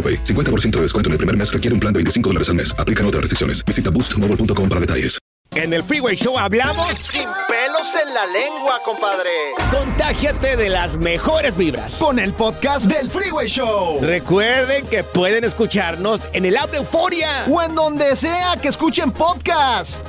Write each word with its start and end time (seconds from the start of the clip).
AroPay. 0.00 0.24
50% 0.24 0.70
de 0.76 0.82
descuento 0.82 1.08
en 1.08 1.12
el 1.12 1.18
primer 1.18 1.36
mes 1.36 1.52
requiere 1.52 1.74
un 1.74 1.80
plan 1.80 1.92
de 1.92 1.98
25 1.98 2.30
dólares 2.30 2.48
al 2.48 2.54
mes. 2.54 2.74
Aplican 2.78 3.04
otras 3.04 3.20
restricciones. 3.20 3.62
Visita 3.66 3.90
boostmobile.com 3.90 4.68
para 4.68 4.80
detalles. 4.80 5.20
En 5.56 5.72
el 5.72 5.82
Freeway 5.82 6.14
Show 6.14 6.38
hablamos 6.38 6.96
sin 6.96 7.24
pelos 7.48 7.96
en 8.00 8.14
la 8.14 8.24
lengua, 8.26 8.80
compadre. 8.84 9.30
Contágiate 9.72 10.56
de 10.56 10.68
las 10.68 10.96
mejores 10.96 11.56
vibras. 11.56 11.94
Con 11.94 12.20
el 12.20 12.32
podcast 12.32 12.86
del 12.86 13.10
Freeway 13.10 13.48
Show. 13.48 13.98
Recuerden 14.00 14.86
que 14.86 15.02
pueden 15.02 15.42
escucharnos 15.42 16.28
en 16.32 16.44
el 16.44 16.56
app 16.56 16.70
de 16.70 16.76
Euforia. 16.76 17.46
O 17.50 17.60
en 17.60 17.74
donde 17.74 18.14
sea 18.14 18.58
que 18.62 18.68
escuchen 18.68 19.10
podcast. 19.10 20.06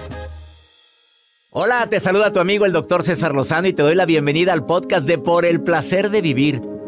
Hola, 1.50 1.88
te 1.90 2.00
saluda 2.00 2.32
tu 2.32 2.40
amigo 2.40 2.66
el 2.68 2.72
doctor 2.72 3.04
César 3.04 3.34
Lozano 3.34 3.68
y 3.68 3.74
te 3.74 3.82
doy 3.82 3.96
la 3.96 4.06
bienvenida 4.06 4.54
al 4.54 4.68
podcast 4.68 5.08
de 5.08 5.18
Por 5.18 5.44
el 5.46 5.62
Placer 5.62 6.12
de 6.12 6.22
Vivir 6.22 6.62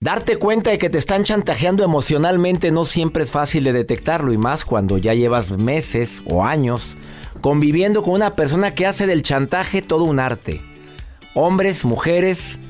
Darte 0.00 0.36
cuenta 0.36 0.70
de 0.70 0.78
que 0.78 0.90
te 0.90 0.98
están 0.98 1.24
chantajeando 1.24 1.82
emocionalmente 1.82 2.70
no 2.70 2.84
siempre 2.84 3.24
es 3.24 3.32
fácil 3.32 3.64
de 3.64 3.72
detectarlo 3.72 4.32
y 4.32 4.38
más 4.38 4.64
cuando 4.64 4.96
ya 4.96 5.12
llevas 5.12 5.58
meses 5.58 6.22
o 6.24 6.44
años 6.44 6.96
conviviendo 7.40 8.04
con 8.04 8.14
una 8.14 8.36
persona 8.36 8.76
que 8.76 8.86
hace 8.86 9.08
del 9.08 9.22
chantaje 9.22 9.82
todo 9.82 10.04
un 10.04 10.20
arte. 10.20 10.62
Hombres, 11.34 11.84
mujeres 11.84 12.60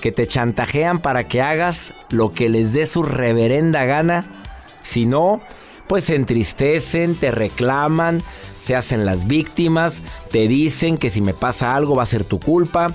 que 0.00 0.12
te 0.12 0.26
chantajean 0.26 1.00
para 1.00 1.28
que 1.28 1.42
hagas 1.42 1.92
lo 2.08 2.32
que 2.32 2.48
les 2.48 2.72
dé 2.72 2.86
su 2.86 3.02
reverenda 3.02 3.84
gana. 3.84 4.42
Si 4.82 5.04
no, 5.04 5.42
pues 5.88 6.04
se 6.04 6.14
entristecen, 6.14 7.16
te 7.16 7.30
reclaman, 7.30 8.22
se 8.56 8.74
hacen 8.74 9.04
las 9.04 9.26
víctimas, 9.26 10.02
te 10.30 10.48
dicen 10.48 10.96
que 10.96 11.10
si 11.10 11.20
me 11.20 11.34
pasa 11.34 11.76
algo 11.76 11.96
va 11.96 12.04
a 12.04 12.06
ser 12.06 12.24
tu 12.24 12.40
culpa 12.40 12.94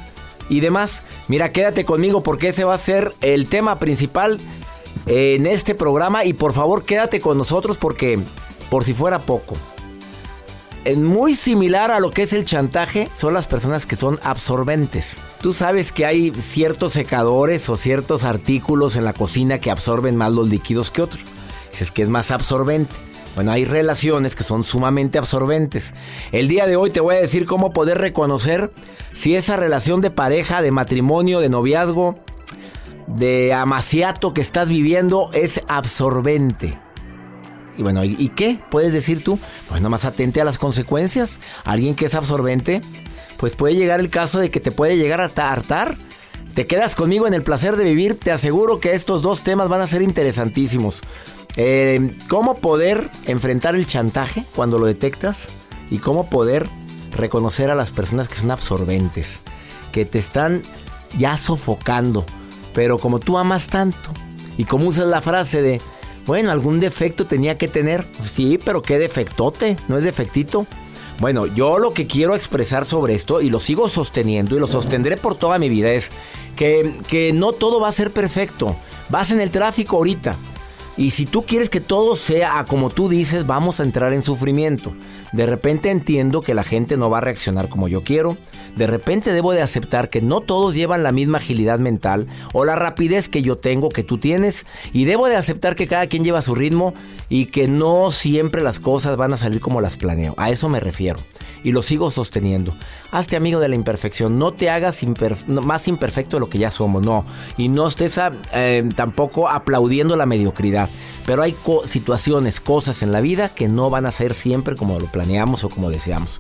y 0.50 0.59
demás. 0.59 1.04
Mira, 1.28 1.50
quédate 1.50 1.86
conmigo 1.86 2.24
porque 2.24 2.50
ese 2.50 2.64
va 2.64 2.74
a 2.74 2.78
ser 2.78 3.14
el 3.22 3.48
tema 3.48 3.80
principal 3.80 4.40
en 5.06 5.46
este 5.46 5.76
programa 5.76 6.24
y 6.26 6.34
por 6.34 6.54
favor 6.54 6.84
quédate 6.86 7.20
con 7.20 7.38
nosotros 7.38 7.78
porque 7.78 8.20
por 8.70 8.84
si 8.84 8.94
fuera 8.94 9.20
poco. 9.20 9.56
Muy 10.98 11.34
similar 11.34 11.92
a 11.92 12.02
lo 12.02 12.12
que 12.12 12.24
es 12.24 12.34
el 12.34 12.44
chantaje 12.44 13.09
son 13.16 13.34
las 13.34 13.48
personas 13.48 13.86
que 13.86 13.96
son 13.96 14.20
absorbentes. 14.22 15.16
Tú 15.42 15.54
sabes 15.54 15.94
que 15.94 16.06
hay 16.06 16.31
ciertos 16.31 16.92
secadores 16.92 17.70
o 17.70 17.78
ciertos 17.78 18.25
artículos 18.25 18.98
en 18.98 19.06
la 19.06 19.14
cocina 19.14 19.60
que 19.60 19.72
absorben 19.72 20.18
más 20.18 20.34
los 20.34 20.50
líquidos 20.50 20.92
que 20.92 21.02
otros. 21.02 21.24
Es 21.80 21.90
que 21.92 22.04
es 22.04 22.10
más 22.10 22.31
absorbente. 22.31 22.94
Bueno, 23.36 23.52
hay 23.52 23.66
relaciones 23.66 24.36
que 24.36 24.44
son 24.44 24.64
sumamente 24.64 25.18
absorbentes. 25.18 25.94
El 26.32 26.48
día 26.48 26.68
de 26.68 26.76
hoy 26.76 26.92
te 26.92 27.00
voy 27.00 27.16
a 27.16 27.22
decir 27.22 27.46
cómo 27.46 27.74
poder 27.74 27.98
reconocer 27.98 28.72
si 29.14 29.36
esa 29.36 29.56
relación 29.56 30.02
de 30.02 30.12
pareja, 30.12 30.62
de 30.62 30.72
matrimonio, 30.72 31.40
de 31.40 31.50
noviazgo, 31.50 32.20
de 33.08 33.54
amaciato 33.54 34.34
que 34.34 34.42
estás 34.42 34.70
viviendo 34.70 35.30
es 35.34 35.62
absorbente. 35.68 36.78
Y 37.76 37.82
bueno, 37.82 38.04
¿y, 38.04 38.30
qué 38.30 38.60
puedes 38.70 38.94
decir 38.94 39.24
tú? 39.24 39.40
Pues 39.68 39.82
más 39.82 40.06
atente 40.06 40.40
a 40.40 40.46
las 40.46 40.60
consecuencias. 40.60 41.40
Alguien 41.64 41.96
que 41.96 42.06
es 42.06 42.14
absorbente, 42.14 42.82
pues 43.38 43.56
puede 43.56 43.76
llegar 43.76 44.00
el 44.00 44.12
caso 44.12 44.40
de 44.40 44.52
que 44.52 44.60
te 44.60 44.72
puede 44.72 44.96
llegar 44.98 45.22
a 45.22 45.52
hartar. 45.52 45.98
Te 46.54 46.68
quedas 46.68 46.94
conmigo 46.94 47.26
en 47.26 47.34
el 47.34 47.42
placer 47.42 47.76
de 47.78 47.86
vivir. 47.86 48.20
Te 48.20 48.32
aseguro 48.32 48.80
que 48.80 48.94
estos 48.94 49.24
dos 49.24 49.42
temas 49.42 49.70
van 49.70 49.82
a 49.82 49.88
ser 49.88 50.04
interesantísimos. 50.04 51.02
Eh, 51.56 52.12
¿Cómo 52.30 52.58
poder 52.58 53.09
enfrentar 53.25 53.75
el 53.75 53.86
chantaje 53.86 54.44
cuando 54.56 54.80
lo 54.80 54.86
detectas? 54.86 55.47
Y 55.90 56.00
cómo 56.00 56.30
poder 56.30 56.69
reconocer 57.12 57.69
a 57.69 57.75
las 57.75 57.91
personas 57.91 58.28
que 58.28 58.36
son 58.36 58.52
absorbentes, 58.52 59.41
que 59.92 60.06
te 60.06 60.19
están 60.19 60.62
ya 61.18 61.38
sofocando. 61.38 62.25
Pero 62.74 62.97
como 62.97 63.19
tú 63.19 63.38
amas 63.38 63.68
tanto, 63.68 64.12
y 64.58 64.66
como 64.66 64.88
usas 64.88 65.08
la 65.08 65.22
frase 65.22 65.62
de, 65.62 65.81
bueno, 66.25 66.52
algún 66.52 66.80
defecto 66.80 67.25
tenía 67.25 67.58
que 67.58 67.68
tener. 67.68 68.06
Sí, 68.24 68.58
pero 68.63 68.81
qué 68.81 68.97
defectote, 68.97 69.78
no 69.88 69.97
es 69.97 70.03
defectito. 70.03 70.66
Bueno, 71.19 71.46
yo 71.46 71.78
lo 71.78 71.94
que 71.94 72.08
quiero 72.08 72.34
expresar 72.34 72.86
sobre 72.86 73.13
esto, 73.13 73.40
y 73.42 73.52
lo 73.52 73.59
sigo 73.59 73.88
sosteniendo, 73.88 74.56
y 74.56 74.59
lo 74.59 74.66
sostendré 74.66 75.16
por 75.18 75.36
toda 75.36 75.59
mi 75.59 75.69
vida, 75.69 75.92
es 75.92 76.09
que, 76.56 76.97
que 77.08 77.31
no 77.34 77.52
todo 77.52 77.80
va 77.80 77.90
a 77.90 77.92
ser 77.92 78.09
perfecto. 78.09 78.75
Vas 79.09 79.30
en 79.30 79.40
el 79.40 79.52
tráfico 79.52 79.97
ahorita 79.97 80.36
y 80.98 81.12
si 81.12 81.26
tú 81.26 81.46
quieres 81.46 81.70
que 81.70 81.81
todo 81.81 82.16
sea 82.16 82.66
como 82.66 82.90
tú 82.90 83.09
dices, 83.09 83.48
vamos 83.48 83.80
a 83.80 83.84
entrar 83.84 84.14
en 84.14 84.22
sufrimiento. 84.22 84.94
De 85.34 85.48
repente 85.48 85.90
entiendo 85.90 86.42
que 86.42 86.54
la 86.54 86.64
gente 86.64 86.96
no 86.96 87.10
va 87.10 87.18
a 87.18 87.22
reaccionar 87.22 87.68
como 87.68 87.88
yo 87.88 88.04
quiero. 88.04 88.38
De 88.76 88.88
repente 88.88 89.34
debo 89.34 89.52
de 89.52 89.62
aceptar 89.62 90.10
que 90.10 90.22
no 90.22 90.42
todos 90.42 90.76
llevan 90.76 91.04
la 91.04 91.12
misma 91.12 91.40
agilidad 91.40 91.80
mental 91.80 92.28
o 92.54 92.66
la 92.66 92.76
rapidez 92.76 93.30
que 93.30 93.42
yo 93.42 93.58
tengo, 93.58 93.90
que 93.90 94.04
tú 94.04 94.20
tienes. 94.20 94.66
Y 94.94 95.06
debo 95.06 95.28
de 95.28 95.36
aceptar 95.36 95.76
que 95.76 95.88
cada 95.88 96.08
quien 96.08 96.24
lleva 96.24 96.42
su 96.42 96.56
ritmo 96.56 96.94
y 97.30 97.48
que 97.48 97.68
no 97.68 98.12
siempre 98.12 98.62
las 98.62 98.80
cosas 98.80 99.18
van 99.18 99.34
a 99.34 99.38
salir 99.38 99.60
como 99.60 99.82
las 99.82 99.98
planeo. 99.98 100.36
A 100.38 100.52
eso 100.52 100.70
me 100.70 100.80
refiero. 100.80 101.20
Y 101.64 101.72
lo 101.72 101.82
sigo 101.82 102.12
sosteniendo. 102.12 102.76
Hazte 103.12 103.36
amigo 103.36 103.60
de 103.60 103.70
la 103.70 103.76
imperfección. 103.76 104.38
No 104.38 104.54
te 104.54 104.70
hagas 104.70 105.02
más 105.48 105.88
imperfecto 105.88 106.38
de 106.38 106.42
lo 106.42 106.50
que 106.50 106.60
ya 106.60 106.70
somos. 106.70 107.02
No. 107.02 107.26
Y 107.58 107.70
no 107.70 107.88
estés 107.88 108.20
eh, 108.54 108.88
tampoco 108.96 109.50
aplaudiendo 109.50 110.16
la 110.16 110.26
mediocridad. 110.26 110.90
Pero 111.26 111.42
hay 111.42 111.56
situaciones, 111.86 112.60
cosas 112.60 113.04
en 113.04 113.12
la 113.12 113.22
vida 113.22 113.50
que 113.50 113.68
no 113.68 113.90
van 113.90 114.06
a 114.06 114.12
ser 114.12 114.34
siempre 114.34 114.76
como 114.76 115.00
lo 115.00 115.08
planeamos 115.08 115.64
o 115.64 115.70
como 115.70 115.90
deseamos. 115.90 116.40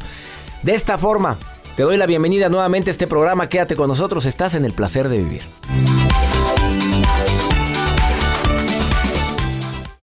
De 0.61 0.75
esta 0.75 0.97
forma, 0.97 1.37
te 1.75 1.83
doy 1.83 1.97
la 1.97 2.05
bienvenida 2.05 2.49
nuevamente 2.49 2.89
a 2.89 2.93
este 2.93 3.07
programa. 3.07 3.49
Quédate 3.49 3.75
con 3.75 3.87
nosotros, 3.87 4.25
estás 4.25 4.55
en 4.55 4.65
el 4.65 4.73
placer 4.73 5.09
de 5.09 5.17
vivir. 5.17 5.41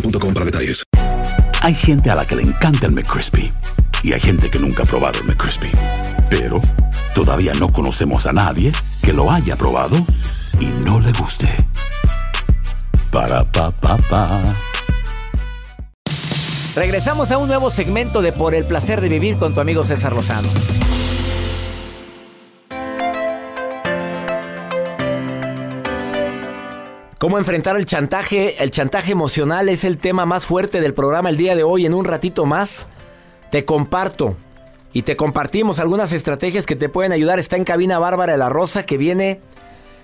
para 0.00 0.44
detalles. 0.44 0.84
Hay 1.60 1.74
gente 1.74 2.10
a 2.10 2.14
la 2.14 2.26
que 2.26 2.36
le 2.36 2.42
encanta 2.42 2.86
el 2.86 2.92
McCrispy 2.92 3.50
Y 4.02 4.12
hay 4.12 4.20
gente 4.20 4.50
que 4.50 4.58
nunca 4.58 4.82
ha 4.82 4.86
probado 4.86 5.20
el 5.20 5.26
McCrispy. 5.26 5.70
Pero 6.28 6.60
todavía 7.14 7.52
no 7.54 7.72
conocemos 7.72 8.26
a 8.26 8.32
nadie 8.32 8.72
que 9.02 9.12
lo 9.12 9.30
haya 9.30 9.56
probado 9.56 9.96
y 10.60 10.66
no 10.66 11.00
le 11.00 11.12
guste. 11.12 11.48
Para 13.10 13.50
pa 13.50 13.70
pa 13.70 13.96
pa. 13.96 14.56
Regresamos 16.74 17.30
a 17.30 17.38
un 17.38 17.46
nuevo 17.46 17.70
segmento 17.70 18.20
de 18.20 18.32
Por 18.32 18.54
el 18.54 18.64
placer 18.64 19.00
de 19.00 19.08
vivir 19.08 19.36
con 19.36 19.54
tu 19.54 19.60
amigo 19.60 19.84
César 19.84 20.12
Lozano. 20.12 20.48
¿Cómo 27.24 27.38
enfrentar 27.38 27.78
el 27.78 27.86
chantaje? 27.86 28.62
El 28.62 28.70
chantaje 28.70 29.12
emocional 29.12 29.70
es 29.70 29.84
el 29.84 29.96
tema 29.96 30.26
más 30.26 30.44
fuerte 30.44 30.82
del 30.82 30.92
programa 30.92 31.30
el 31.30 31.38
día 31.38 31.56
de 31.56 31.62
hoy. 31.62 31.86
En 31.86 31.94
un 31.94 32.04
ratito 32.04 32.44
más 32.44 32.86
te 33.50 33.64
comparto 33.64 34.36
y 34.92 35.04
te 35.04 35.16
compartimos 35.16 35.80
algunas 35.80 36.12
estrategias 36.12 36.66
que 36.66 36.76
te 36.76 36.90
pueden 36.90 37.12
ayudar. 37.12 37.38
Está 37.38 37.56
en 37.56 37.64
cabina 37.64 37.98
Bárbara 37.98 38.32
de 38.32 38.38
la 38.38 38.50
Rosa 38.50 38.84
que 38.84 38.98
viene, 38.98 39.40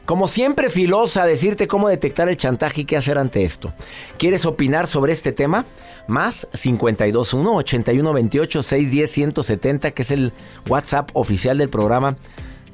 como 0.06 0.28
siempre, 0.28 0.70
filosa 0.70 1.24
a 1.24 1.26
decirte 1.26 1.68
cómo 1.68 1.90
detectar 1.90 2.30
el 2.30 2.38
chantaje 2.38 2.80
y 2.80 2.84
qué 2.86 2.96
hacer 2.96 3.18
ante 3.18 3.44
esto. 3.44 3.74
¿Quieres 4.16 4.46
opinar 4.46 4.86
sobre 4.86 5.12
este 5.12 5.32
tema? 5.32 5.66
Más 6.08 6.48
521 6.54 7.54
8128 7.54 8.62
610 8.62 9.10
170, 9.10 9.90
que 9.90 10.00
es 10.00 10.10
el 10.10 10.32
WhatsApp 10.66 11.10
oficial 11.12 11.58
del 11.58 11.68
programa. 11.68 12.16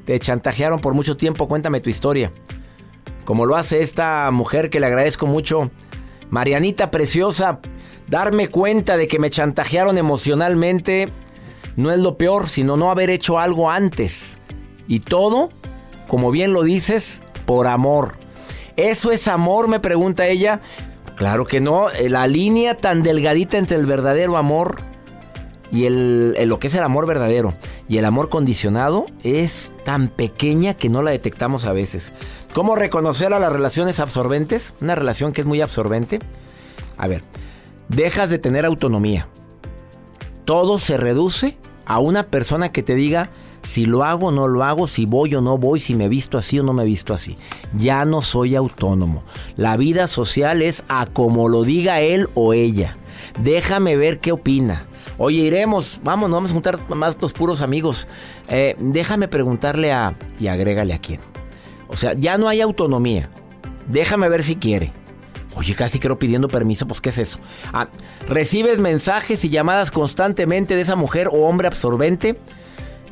Te 0.04 0.16
chantajearon 0.20 0.78
por 0.78 0.94
mucho 0.94 1.16
tiempo, 1.16 1.48
cuéntame 1.48 1.80
tu 1.80 1.90
historia. 1.90 2.30
Como 3.26 3.44
lo 3.44 3.56
hace 3.56 3.82
esta 3.82 4.30
mujer 4.30 4.70
que 4.70 4.78
le 4.78 4.86
agradezco 4.86 5.26
mucho, 5.26 5.68
Marianita 6.30 6.92
Preciosa, 6.92 7.58
darme 8.06 8.48
cuenta 8.48 8.96
de 8.96 9.08
que 9.08 9.18
me 9.18 9.30
chantajearon 9.30 9.98
emocionalmente 9.98 11.08
no 11.74 11.90
es 11.90 11.98
lo 11.98 12.16
peor, 12.16 12.46
sino 12.46 12.76
no 12.76 12.88
haber 12.88 13.10
hecho 13.10 13.40
algo 13.40 13.68
antes. 13.68 14.38
Y 14.86 15.00
todo, 15.00 15.50
como 16.06 16.30
bien 16.30 16.52
lo 16.52 16.62
dices, 16.62 17.20
por 17.46 17.66
amor. 17.66 18.14
¿Eso 18.76 19.10
es 19.10 19.26
amor? 19.26 19.66
Me 19.66 19.80
pregunta 19.80 20.28
ella. 20.28 20.60
Claro 21.16 21.46
que 21.46 21.60
no. 21.60 21.88
La 22.08 22.28
línea 22.28 22.76
tan 22.76 23.02
delgadita 23.02 23.58
entre 23.58 23.76
el 23.76 23.86
verdadero 23.86 24.36
amor 24.36 24.76
y 25.72 25.86
el, 25.86 26.36
lo 26.48 26.60
que 26.60 26.68
es 26.68 26.74
el 26.76 26.84
amor 26.84 27.08
verdadero 27.08 27.54
y 27.88 27.98
el 27.98 28.04
amor 28.04 28.28
condicionado 28.28 29.06
es 29.22 29.72
tan 29.84 30.08
pequeña 30.08 30.74
que 30.74 30.88
no 30.88 31.02
la 31.02 31.12
detectamos 31.12 31.64
a 31.64 31.72
veces. 31.72 32.12
¿Cómo 32.52 32.74
reconocer 32.74 33.32
a 33.32 33.38
las 33.38 33.52
relaciones 33.52 34.00
absorbentes? 34.00 34.74
Una 34.80 34.94
relación 34.94 35.32
que 35.32 35.42
es 35.42 35.46
muy 35.46 35.60
absorbente. 35.60 36.18
A 36.96 37.06
ver, 37.06 37.22
dejas 37.88 38.30
de 38.30 38.38
tener 38.38 38.66
autonomía. 38.66 39.28
Todo 40.44 40.78
se 40.78 40.96
reduce 40.96 41.56
a 41.84 41.98
una 41.98 42.24
persona 42.24 42.72
que 42.72 42.82
te 42.82 42.94
diga 42.94 43.30
si 43.62 43.84
lo 43.84 44.04
hago 44.04 44.28
o 44.28 44.32
no 44.32 44.46
lo 44.46 44.62
hago, 44.62 44.86
si 44.86 45.06
voy 45.06 45.34
o 45.34 45.40
no 45.40 45.58
voy, 45.58 45.80
si 45.80 45.94
me 45.96 46.04
he 46.04 46.08
visto 46.08 46.38
así 46.38 46.58
o 46.58 46.62
no 46.62 46.72
me 46.72 46.84
he 46.84 46.86
visto 46.86 47.12
así. 47.12 47.36
Ya 47.76 48.04
no 48.04 48.22
soy 48.22 48.54
autónomo. 48.54 49.24
La 49.56 49.76
vida 49.76 50.06
social 50.06 50.62
es 50.62 50.84
a 50.88 51.06
como 51.06 51.48
lo 51.48 51.64
diga 51.64 52.00
él 52.00 52.28
o 52.34 52.52
ella. 52.52 52.96
Déjame 53.40 53.96
ver 53.96 54.20
qué 54.20 54.32
opina. 54.32 54.86
Oye, 55.18 55.42
iremos, 55.42 56.00
vamos, 56.04 56.30
vamos 56.30 56.50
a 56.50 56.54
juntar 56.54 56.88
más 56.90 57.16
los 57.20 57.32
puros 57.32 57.62
amigos. 57.62 58.06
Eh, 58.48 58.76
déjame 58.78 59.28
preguntarle 59.28 59.92
a... 59.92 60.14
y 60.38 60.48
agrégale 60.48 60.92
a 60.92 60.98
quién. 60.98 61.20
O 61.88 61.96
sea, 61.96 62.12
ya 62.14 62.36
no 62.36 62.48
hay 62.48 62.60
autonomía. 62.60 63.30
Déjame 63.88 64.28
ver 64.28 64.42
si 64.42 64.56
quiere. 64.56 64.92
Oye, 65.56 65.74
casi 65.74 65.98
quiero 65.98 66.18
pidiendo 66.18 66.48
permiso, 66.48 66.86
pues 66.86 67.00
¿qué 67.00 67.08
es 67.08 67.18
eso? 67.18 67.38
Ah, 67.72 67.88
recibes 68.28 68.78
mensajes 68.78 69.42
y 69.44 69.48
llamadas 69.48 69.90
constantemente 69.90 70.76
de 70.76 70.82
esa 70.82 70.96
mujer 70.96 71.28
o 71.28 71.46
hombre 71.46 71.66
absorbente. 71.66 72.38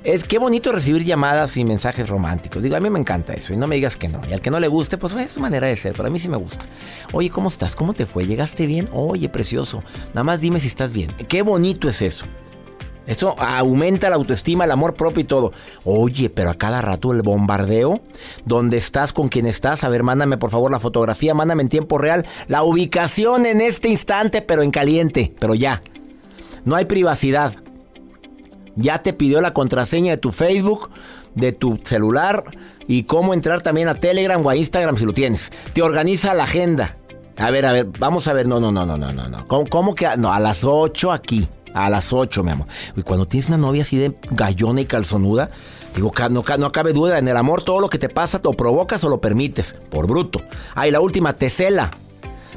Es 0.05 0.23
qué 0.23 0.39
bonito 0.39 0.71
recibir 0.71 1.03
llamadas 1.03 1.57
y 1.57 1.65
mensajes 1.65 2.11
románticos. 2.11 2.63
Digo, 2.63 2.77
a 2.77 2.81
mí 2.81 2.91
me 2.91 2.99
encanta 2.99 3.33
eso 3.33 3.55
y 3.55 3.57
no 3.57 3.67
me 3.67 3.77
digas 3.77 3.97
que 3.97 4.09
no. 4.09 4.21
Y 4.29 4.35
al 4.35 4.43
que 4.43 4.51
no 4.51 4.61
le 4.61 4.69
guste, 4.69 4.99
pues 4.99 5.15
es 5.15 5.31
su 5.31 5.41
manera 5.41 5.67
de 5.67 5.77
ser, 5.77 5.95
pero 5.95 6.09
a 6.09 6.11
mí 6.11 6.21
sí 6.21 6.29
me 6.29 6.37
gusta. 6.37 6.67
Oye, 7.13 7.31
¿cómo 7.31 7.49
estás? 7.49 7.75
¿Cómo 7.75 7.95
te 7.95 8.05
fue? 8.05 8.27
¿Llegaste 8.27 8.67
bien? 8.67 8.91
Oye, 8.93 9.31
precioso. 9.31 9.83
Nada 10.09 10.25
más 10.25 10.43
dime 10.43 10.61
si 10.61 10.69
estás 10.69 10.93
bien. 10.93 11.11
Qué 11.27 11.41
bonito 11.41 11.89
es 11.89 12.03
eso. 12.03 12.27
Eso 13.07 13.35
aumenta 13.39 14.11
la 14.11 14.17
autoestima, 14.17 14.65
el 14.65 14.73
amor 14.73 14.93
propio 14.93 15.23
y 15.23 15.25
todo. 15.25 15.53
Oye, 15.85 16.29
pero 16.29 16.51
a 16.51 16.55
cada 16.55 16.83
rato 16.83 17.13
el 17.13 17.23
bombardeo, 17.23 18.03
¿dónde 18.45 18.77
estás? 18.77 19.15
¿Con 19.15 19.29
quién 19.29 19.47
estás? 19.47 19.85
A 19.85 19.89
ver, 19.89 20.03
mándame 20.03 20.37
por 20.37 20.51
favor 20.51 20.71
la 20.71 20.81
fotografía, 20.81 21.33
mándame 21.33 21.63
en 21.63 21.71
tiempo 21.71 21.97
real 21.97 22.27
la 22.49 22.63
ubicación 22.63 23.47
en 23.47 23.63
este 23.63 23.89
instante, 23.89 24.43
pero 24.43 24.63
en 24.63 24.71
caliente, 24.71 25.33
pero 25.39 25.55
ya. 25.55 25.81
No 26.67 26.77
hay 26.77 26.85
privacidad. 26.85 27.55
Ya 28.77 29.03
te 29.03 29.13
pidió 29.13 29.41
la 29.41 29.53
contraseña 29.53 30.13
de 30.13 30.19
tu 30.19 30.33
Facebook, 30.33 30.91
de 31.35 31.53
tu 31.53 31.79
celular 31.83 32.45
y 32.87 33.05
cómo 33.05 33.35
entrar 33.35 33.63
también 33.63 33.89
a 33.89 33.95
Telegram 33.95 34.45
o 34.45 34.51
a 34.51 34.57
Instagram 34.57 34.97
si 34.97 35.05
lo 35.05 35.13
tienes. 35.13 35.53
Te 35.73 35.83
organiza 35.83 36.35
la 36.35 36.45
agenda. 36.45 36.97
A 37.37 37.51
ver, 37.51 37.67
a 37.67 37.73
ver, 37.73 37.87
vamos 37.99 38.29
a 38.29 38.33
ver. 38.33 38.47
No, 38.47 38.61
no, 38.61 38.71
no, 38.71 38.87
no, 38.87 38.97
no, 38.97 39.13
no, 39.13 39.29
no. 39.29 39.49
¿Cómo, 39.49 39.67
cómo 39.69 39.95
que? 39.95 40.09
No, 40.17 40.33
a 40.33 40.41
las 40.41 40.65
8 40.65 41.13
aquí. 41.13 41.49
A 41.73 41.91
las 41.91 42.13
8, 42.13 42.45
mi 42.45 42.53
amor. 42.53 42.69
Y 42.97 43.03
cuando 43.03 43.27
tienes 43.27 43.49
una 43.49 43.59
novia 43.59 43.83
así 43.83 43.97
de 43.97 44.15
gallona 44.31 44.81
y 44.81 44.85
calzonuda, 44.85 45.51
digo, 45.97 46.13
no, 46.31 46.45
no 46.59 46.73
cabe 46.73 46.93
duda, 46.93 47.19
en 47.19 47.27
el 47.27 47.37
amor 47.37 47.63
todo 47.63 47.81
lo 47.81 47.89
que 47.89 47.99
te 47.99 48.09
pasa 48.09 48.41
lo 48.45 48.53
provocas 48.53 49.03
o 49.03 49.09
lo 49.09 49.21
permites, 49.21 49.75
por 49.91 50.07
bruto. 50.07 50.41
Ah, 50.77 50.87
la 50.87 51.01
última, 51.01 51.33
te 51.33 51.51
cela. 51.51 51.91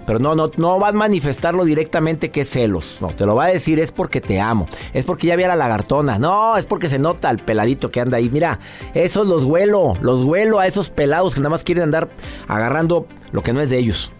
Pero 0.08 0.20
no, 0.20 0.36
no, 0.36 0.50
no 0.56 0.80
va 0.80 0.88
a 0.88 0.92
manifestarlo 0.94 1.66
directamente 1.66 2.32
que 2.32 2.42
es 2.42 2.50
celos. 2.50 3.00
No, 3.02 3.10
te 3.10 3.26
lo 3.26 3.36
va 3.36 3.44
a 3.44 3.48
decir 3.48 3.78
es 3.78 3.92
porque 3.92 4.22
te 4.22 4.40
amo. 4.40 4.66
Es 4.94 5.04
porque 5.04 5.28
ya 5.28 5.36
vi 5.36 5.44
a 5.44 5.50
la 5.50 5.58
lagartona. 5.58 6.18
No, 6.18 6.56
es 6.56 6.66
porque 6.66 6.88
se 6.88 6.98
nota 6.98 7.30
el 7.30 7.40
peladito 7.40 7.92
que 7.92 8.00
anda 8.00 8.16
ahí. 8.16 8.30
Mira, 8.30 8.58
esos 8.94 9.28
los 9.28 9.44
huelo. 9.44 9.96
Los 10.00 10.24
huelo 10.24 10.60
a 10.60 10.66
esos 10.66 10.90
pelados 10.90 11.36
que 11.36 11.42
nada 11.42 11.50
más 11.50 11.66
quieren 11.66 11.84
andar 11.84 12.08
agarrando 12.48 13.06
lo 13.34 13.44
que 13.44 13.52
no 13.52 13.60
es 13.60 13.70
de 13.70 13.80
ellos. 13.80 14.14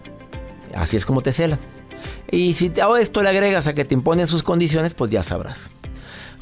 Así 0.74 0.98
es 0.98 1.06
como 1.06 1.22
te 1.22 1.32
celan. 1.32 1.58
Y 2.30 2.52
si 2.52 2.70
a 2.80 3.00
esto 3.00 3.22
le 3.22 3.30
agregas 3.30 3.66
a 3.66 3.72
que 3.72 3.86
te 3.86 3.94
imponen 3.94 4.26
sus 4.26 4.42
condiciones, 4.42 4.92
pues 4.92 5.10
ya 5.10 5.22
sabrás. 5.22 5.70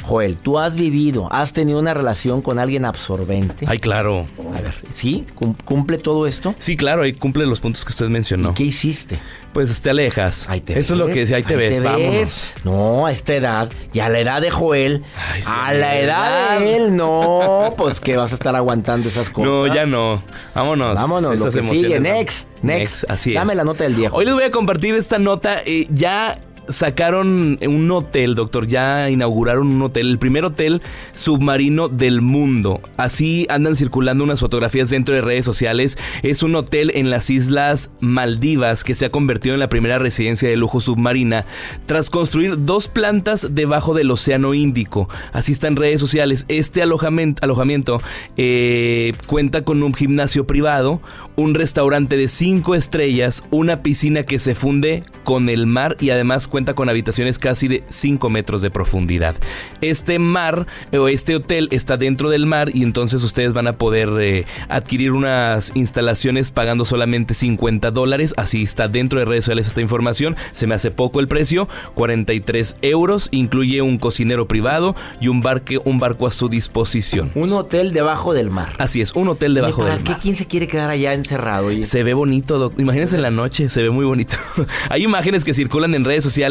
Joel, 0.03 0.37
tú 0.37 0.59
has 0.59 0.77
vivido, 0.77 1.29
has 1.33 1.53
tenido 1.53 1.79
una 1.79 1.93
relación 1.95 2.43
con 2.43 2.59
alguien 2.59 2.85
absorbente. 2.85 3.67
Ay, 3.69 3.79
claro. 3.79 4.27
A 4.57 4.61
ver, 4.61 4.75
¿sí? 4.95 5.25
¿Cumple 5.65 5.99
todo 5.99 6.27
esto? 6.27 6.55
Sí, 6.59 6.77
claro, 6.77 7.03
ahí 7.03 7.13
cumple 7.13 7.45
los 7.47 7.61
puntos 7.61 7.85
que 7.85 7.91
usted 7.91 8.07
mencionó. 8.09 8.55
¿Qué 8.55 8.65
hiciste? 8.65 9.19
Pues 9.53 9.81
te 9.81 9.91
alejas. 9.91 10.49
Ahí 10.49 10.61
te 10.61 10.79
Eso 10.79 10.95
es 10.95 11.01
lo 11.01 11.07
que 11.07 11.21
decía, 11.21 11.37
ahí 11.39 11.43
te 11.43 11.55
ahí 11.55 11.59
ves, 11.59 11.79
te 11.79 11.81
vámonos. 11.83 12.51
No, 12.65 13.07
a 13.07 13.11
esta 13.11 13.35
edad, 13.35 13.71
y 13.93 14.01
a 14.01 14.09
la 14.09 14.21
edad 14.21 14.41
de 14.43 14.51
Joel, 14.51 15.03
Ay, 15.33 15.43
sí, 15.43 15.51
a 15.53 15.73
la 15.73 15.99
edad 15.99 16.61
de 16.61 16.77
él, 16.77 16.97
no, 16.97 17.75
pues 17.77 17.99
que 18.01 18.17
vas 18.17 18.33
a 18.33 18.35
estar 18.35 18.55
aguantando 18.55 19.09
esas 19.09 19.31
cosas. 19.31 19.51
No, 19.51 19.67
ya 19.75 19.87
no. 19.87 20.23
Vámonos. 20.55 20.95
Vámonos, 20.95 21.39
lo 21.39 21.51
que 21.51 21.63
sigue, 21.63 21.99
next, 22.01 22.47
next. 22.63 23.11
Así 23.11 23.31
es. 23.31 23.37
Dame 23.37 23.55
la 23.55 23.65
nota 23.65 23.85
del 23.85 23.97
día. 23.97 24.11
Hoy 24.13 24.25
les 24.25 24.35
voy 24.35 24.45
a 24.45 24.51
compartir 24.51 24.95
esta 24.95 25.19
nota. 25.19 25.63
eh, 25.65 25.89
ya 25.91 26.39
sacaron 26.69 27.59
un 27.67 27.91
hotel, 27.91 28.35
doctor. 28.35 28.67
Ya 28.67 29.11
inauguraron 29.11 29.69
un 29.69 29.83
hotel, 29.83 30.11
el 30.11 30.19
primer 30.19 30.45
hotel 30.45 30.83
submarino 31.13 31.89
del 31.89 32.21
mundo. 32.21 32.81
Así 32.97 33.47
andan 33.49 33.77
circulando 33.77 34.25
unas 34.25 34.41
fotografías 34.41 34.91
dentro 34.91 35.15
de 35.15 35.21
redes 35.21 35.45
sociales. 35.45 35.99
Es 36.23 36.43
un 36.43 36.55
hotel 36.55 36.93
en 36.95 37.11
las 37.11 37.31
islas 37.31 37.91
Maldivas 38.01 38.85
que 38.85 38.95
se 38.95 39.07
ha 39.07 39.11
convertido 39.11 39.55
en 39.55 39.61
la 39.61 39.69
primera 39.69 39.99
residencia 39.99 40.49
de 40.49 40.57
lujo 40.57 40.81
submarina 40.81 41.45
tras 41.87 42.11
construir 42.11 42.65
dos 42.65 42.89
plantas 42.89 43.49
debajo 43.51 43.95
del 43.95 44.11
Océano 44.11 44.55
Índico. 44.55 45.09
Así 45.33 45.53
está 45.53 45.69
en 45.69 45.77
redes 45.77 46.01
sociales. 46.01 46.45
Este 46.49 46.83
alojamiento, 46.83 47.45
alojamiento 47.45 48.01
eh, 48.37 49.13
cuenta 49.27 49.63
con 49.63 49.83
un 49.83 49.95
gimnasio 49.95 50.47
privado, 50.47 51.01
un 51.37 51.55
restaurante 51.55 52.17
de 52.17 52.29
cinco 52.29 52.75
estrellas, 52.75 53.45
una 53.51 53.83
piscina 53.83 54.23
que 54.25 54.39
se 54.39 54.55
funde 54.55 55.03
con 55.25 55.49
el 55.49 55.67
mar 55.67 55.97
y 56.01 56.11
además 56.11 56.49
cuenta 56.49 56.56
con 56.57 56.89
habitaciones 56.89 57.39
casi 57.39 57.69
de 57.69 57.85
5 57.91 58.31
metros 58.31 58.63
de 58.63 58.71
profundidad. 58.71 59.37
Este 59.83 60.19
mar 60.19 60.67
o 60.99 61.09
este 61.09 61.37
hotel 61.37 61.69
está 61.71 61.99
dentro 61.99 62.31
del 62.31 62.47
mar 62.47 62.71
y 62.75 62.83
entonces 62.83 63.23
ustedes 63.23 63.53
van 63.53 63.67
a 63.67 63.75
poder 63.75 64.09
eh, 64.19 64.47
adquirir 64.71 65.13
unas 65.13 65.73
instalaciones 65.75 66.51
pagando 66.51 66.87
solamente 66.87 67.35
50 67.35 67.91
dólares. 67.91 68.33
Así 68.39 68.63
está 68.63 68.89
dentro 68.89 69.19
de 69.19 69.27
redes 69.27 69.45
sociales 69.45 69.67
esta 69.67 69.83
información. 69.83 70.35
Se 70.53 70.67
me 70.67 70.75
hace 70.75 70.91
poco 70.91 71.21
el 71.21 71.29
precio, 71.29 71.69
43 71.95 72.77
euros. 72.81 73.29
Incluye 73.33 73.83
un 73.83 73.99
cocinero 73.99 74.49
privado 74.49 74.97
y 75.21 75.29
un, 75.29 75.43
barque, 75.43 75.79
un 75.85 75.99
barco 75.99 76.27
a 76.27 76.31
su 76.31 76.49
disposición. 76.49 77.33
Un 77.35 77.53
hotel 77.53 77.93
debajo 77.93 78.33
del 78.33 78.51
mar. 78.51 78.71
Así 78.79 79.03
es, 79.03 79.13
un 79.13 79.29
hotel 79.29 79.53
debajo 79.53 79.83
¿Para 79.83 79.97
del 79.97 80.05
qué 80.05 80.13
mar. 80.13 80.21
quién 80.23 80.37
se 80.37 80.47
quiere 80.47 80.69
quedar 80.69 80.89
allá 80.89 81.13
encerrado? 81.13 81.69
Se 81.83 82.03
ve 82.03 82.15
bonito, 82.15 82.59
doc. 82.59 82.73
Imagínense 82.79 83.17
en 83.17 83.23
la 83.23 83.31
noche, 83.31 83.69
se 83.69 83.83
ve 83.83 83.91
muy 83.91 84.07
bonito. 84.07 84.37
Hay 84.89 85.03
imágenes 85.05 85.45
que 85.45 85.53
circulan 85.53 85.95
en 85.95 86.05
redes 86.05 86.25
sociales 86.25 86.46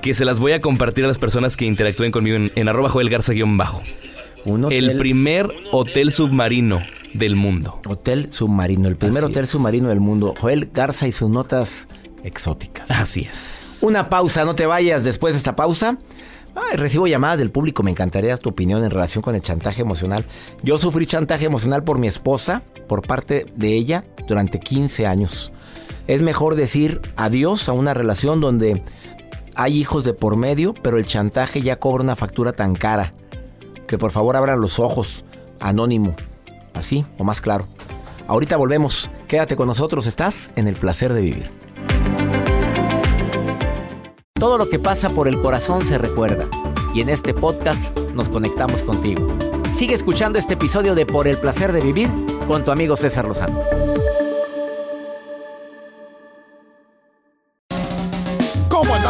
que 0.00 0.14
se 0.14 0.24
las 0.24 0.40
voy 0.40 0.52
a 0.52 0.60
compartir 0.60 1.04
a 1.04 1.08
las 1.08 1.18
personas 1.18 1.56
que 1.56 1.64
interactúen 1.66 2.10
conmigo 2.12 2.36
en, 2.36 2.52
en 2.54 2.68
arroba 2.68 2.88
Joel 2.88 3.08
Garza-bajo. 3.10 3.82
Un 4.44 4.64
hotel, 4.64 4.90
El 4.90 4.98
primer 4.98 5.48
hotel 5.70 6.10
submarino 6.12 6.80
del 7.14 7.36
mundo. 7.36 7.80
hotel 7.86 8.32
submarino, 8.32 8.88
el 8.88 8.96
primer 8.96 9.18
Así 9.18 9.26
hotel 9.30 9.44
es. 9.44 9.50
submarino 9.50 9.88
del 9.88 10.00
mundo. 10.00 10.34
Joel 10.40 10.70
Garza 10.72 11.06
y 11.06 11.12
sus 11.12 11.30
notas 11.30 11.86
exóticas. 12.24 12.90
Así 12.90 13.20
es. 13.30 13.78
Una 13.82 14.08
pausa, 14.08 14.44
no 14.44 14.54
te 14.54 14.66
vayas 14.66 15.04
después 15.04 15.34
de 15.34 15.38
esta 15.38 15.54
pausa. 15.56 15.98
Ay, 16.54 16.76
recibo 16.76 17.06
llamadas 17.06 17.38
del 17.38 17.50
público, 17.50 17.82
me 17.82 17.90
encantaría 17.92 18.36
tu 18.36 18.50
opinión 18.50 18.84
en 18.84 18.90
relación 18.90 19.22
con 19.22 19.34
el 19.34 19.40
chantaje 19.40 19.80
emocional. 19.80 20.24
Yo 20.62 20.76
sufrí 20.76 21.06
chantaje 21.06 21.46
emocional 21.46 21.82
por 21.82 21.98
mi 21.98 22.08
esposa, 22.08 22.62
por 22.88 23.00
parte 23.06 23.46
de 23.56 23.68
ella, 23.74 24.04
durante 24.28 24.60
15 24.60 25.06
años. 25.06 25.50
Es 26.08 26.20
mejor 26.20 26.54
decir 26.56 27.00
adiós 27.16 27.68
a 27.68 27.72
una 27.72 27.94
relación 27.94 28.40
donde 28.40 28.82
hay 29.54 29.78
hijos 29.78 30.04
de 30.04 30.14
por 30.14 30.36
medio, 30.36 30.74
pero 30.74 30.98
el 30.98 31.06
chantaje 31.06 31.62
ya 31.62 31.78
cobra 31.78 32.02
una 32.02 32.16
factura 32.16 32.52
tan 32.52 32.74
cara. 32.74 33.12
Que 33.86 33.98
por 33.98 34.10
favor 34.10 34.36
abran 34.36 34.60
los 34.60 34.78
ojos, 34.78 35.24
anónimo. 35.60 36.14
Así 36.74 37.04
o 37.18 37.24
más 37.24 37.40
claro. 37.40 37.66
Ahorita 38.28 38.56
volvemos. 38.56 39.10
Quédate 39.28 39.56
con 39.56 39.66
nosotros, 39.66 40.06
estás 40.06 40.52
en 40.56 40.68
el 40.68 40.76
placer 40.76 41.12
de 41.12 41.20
vivir. 41.20 41.50
Todo 44.34 44.58
lo 44.58 44.68
que 44.68 44.78
pasa 44.78 45.10
por 45.10 45.28
el 45.28 45.40
corazón 45.40 45.86
se 45.86 45.98
recuerda. 45.98 46.48
Y 46.94 47.00
en 47.00 47.08
este 47.08 47.32
podcast 47.32 47.98
nos 48.14 48.28
conectamos 48.28 48.82
contigo. 48.82 49.26
Sigue 49.74 49.94
escuchando 49.94 50.38
este 50.38 50.54
episodio 50.54 50.94
de 50.94 51.06
Por 51.06 51.28
el 51.28 51.38
placer 51.38 51.72
de 51.72 51.80
vivir 51.80 52.10
con 52.46 52.64
tu 52.64 52.70
amigo 52.70 52.96
César 52.96 53.26
Lozano. 53.26 53.58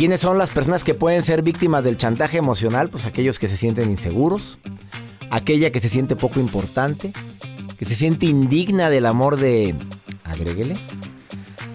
¿Quiénes 0.00 0.22
son 0.22 0.38
las 0.38 0.48
personas 0.48 0.82
que 0.82 0.94
pueden 0.94 1.22
ser 1.22 1.42
víctimas 1.42 1.84
del 1.84 1.98
chantaje 1.98 2.38
emocional? 2.38 2.88
Pues 2.88 3.04
aquellos 3.04 3.38
que 3.38 3.48
se 3.48 3.58
sienten 3.58 3.90
inseguros, 3.90 4.58
aquella 5.30 5.70
que 5.72 5.78
se 5.78 5.90
siente 5.90 6.16
poco 6.16 6.40
importante, 6.40 7.12
que 7.78 7.84
se 7.84 7.94
siente 7.94 8.24
indigna 8.24 8.88
del 8.88 9.04
amor 9.04 9.36
de... 9.36 9.74
Agréguele. 10.24 10.72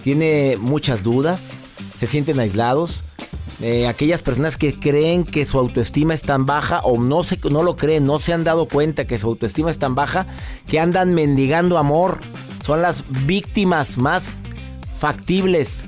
Tiene 0.04 0.58
muchas 0.60 1.04
dudas, 1.04 1.52
se 2.00 2.08
sienten 2.08 2.40
aislados. 2.40 3.04
eh, 3.62 3.88
aquellas 3.88 4.24
personas 4.24 4.58
que 4.58 4.74
creen 4.80 5.24
que 5.24 5.46
su 5.46 5.60
autoestima 5.60 6.16
es 6.16 6.24
tan 6.24 6.48
baja 6.48 6.80
o 6.80 7.00
no, 7.00 7.24
se, 7.24 7.38
no 7.52 7.62
lo 7.62 7.76
creen, 7.76 8.08
no 8.08 8.18
se 8.18 8.34
han 8.34 8.44
dado 8.44 8.68
cuenta 8.68 9.06
que 9.06 9.20
su 9.20 9.28
autoestima 9.28 9.70
es 9.70 9.78
tan 9.78 9.94
baja 9.94 10.26
que 10.68 10.80
andan 10.80 11.14
mendigando 11.14 11.78
amor. 11.78 12.18
Son 12.64 12.82
las 12.82 13.04
víctimas 13.28 14.00
más 14.00 14.30
factibles, 14.98 15.86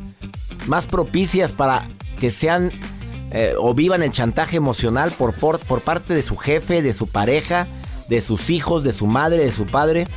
más 0.67 0.86
propicias 0.86 1.51
para 1.51 1.89
que 2.20 2.32
sean 2.32 2.72
eh, 3.32 3.56
o 3.58 3.74
vivan 3.74 4.04
el 4.04 4.12
chantaje 4.12 4.58
emocional 4.58 5.12
por, 5.12 5.34
por, 5.34 5.82
parte 5.82 6.14
de 6.14 6.24
su 6.24 6.38
jefe, 6.38 6.82
de 6.82 6.94
su 6.94 7.08
pareja, 7.08 7.68
de 8.08 8.22
sus 8.22 8.50
hijos, 8.50 8.84
de 8.84 8.94
su 8.94 9.08
madre, 9.08 9.40
de 9.40 9.52
su 9.52 9.66
padre. 9.66 10.08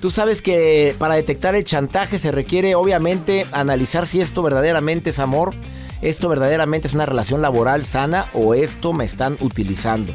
Tú 0.00 0.10
sabes 0.10 0.42
que 0.42 0.94
para 0.98 1.14
detectar 1.14 1.54
el 1.54 1.64
chantaje 1.64 2.18
se 2.18 2.30
requiere 2.30 2.74
obviamente 2.74 3.46
analizar 3.52 4.06
si 4.06 4.20
esto 4.20 4.42
verdaderamente 4.42 5.10
es 5.10 5.18
amor, 5.18 5.54
esto 6.02 6.28
verdaderamente 6.28 6.86
es 6.86 6.94
una 6.94 7.06
relación 7.06 7.40
laboral 7.40 7.86
sana 7.86 8.26
o 8.34 8.52
esto 8.52 8.92
me 8.92 9.06
están 9.06 9.38
utilizando. 9.40 10.12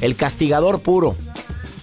El 0.00 0.16
castigador 0.16 0.80
puro, 0.80 1.14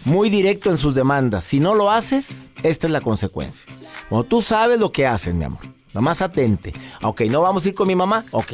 muy 0.06 0.32
directo 0.32 0.72
en 0.72 0.80
sus 0.80 0.96
demandas. 0.96 1.44
Si 1.44 1.60
no 1.60 1.76
lo 1.76 1.92
haces, 1.92 2.50
esta 2.64 2.88
es 2.88 2.92
la 2.92 3.02
consecuencia. 3.02 3.72
Cuando 4.10 4.28
tú 4.28 4.42
sabes 4.42 4.80
lo 4.80 4.92
que 4.92 5.06
hacen, 5.06 5.38
mi 5.38 5.46
amor, 5.46 5.62
nomás 5.94 6.22
atente. 6.22 6.74
Ok, 7.02 7.22
¿no 7.22 7.42
vamos 7.42 7.66
a 7.66 7.70
ir 7.70 7.74
con 7.76 7.88
mi 7.88 7.96
mamá? 7.96 8.24
Ok. 8.32 8.54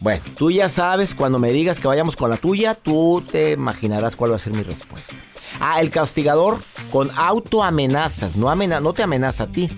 Bueno, 0.00 0.22
tú 0.36 0.50
ya 0.50 0.68
sabes, 0.68 1.14
cuando 1.14 1.38
me 1.38 1.52
digas 1.52 1.78
que 1.78 1.86
vayamos 1.86 2.16
con 2.16 2.28
la 2.28 2.36
tuya, 2.36 2.74
tú 2.74 3.22
te 3.30 3.52
imaginarás 3.52 4.16
cuál 4.16 4.32
va 4.32 4.36
a 4.36 4.40
ser 4.40 4.52
mi 4.54 4.62
respuesta. 4.62 5.14
Ah, 5.60 5.80
el 5.80 5.90
castigador 5.90 6.58
con 6.90 7.10
autoamenazas, 7.16 8.34
no, 8.36 8.52
no 8.54 8.92
te 8.94 9.02
amenaza 9.04 9.44
a 9.44 9.46
ti, 9.46 9.68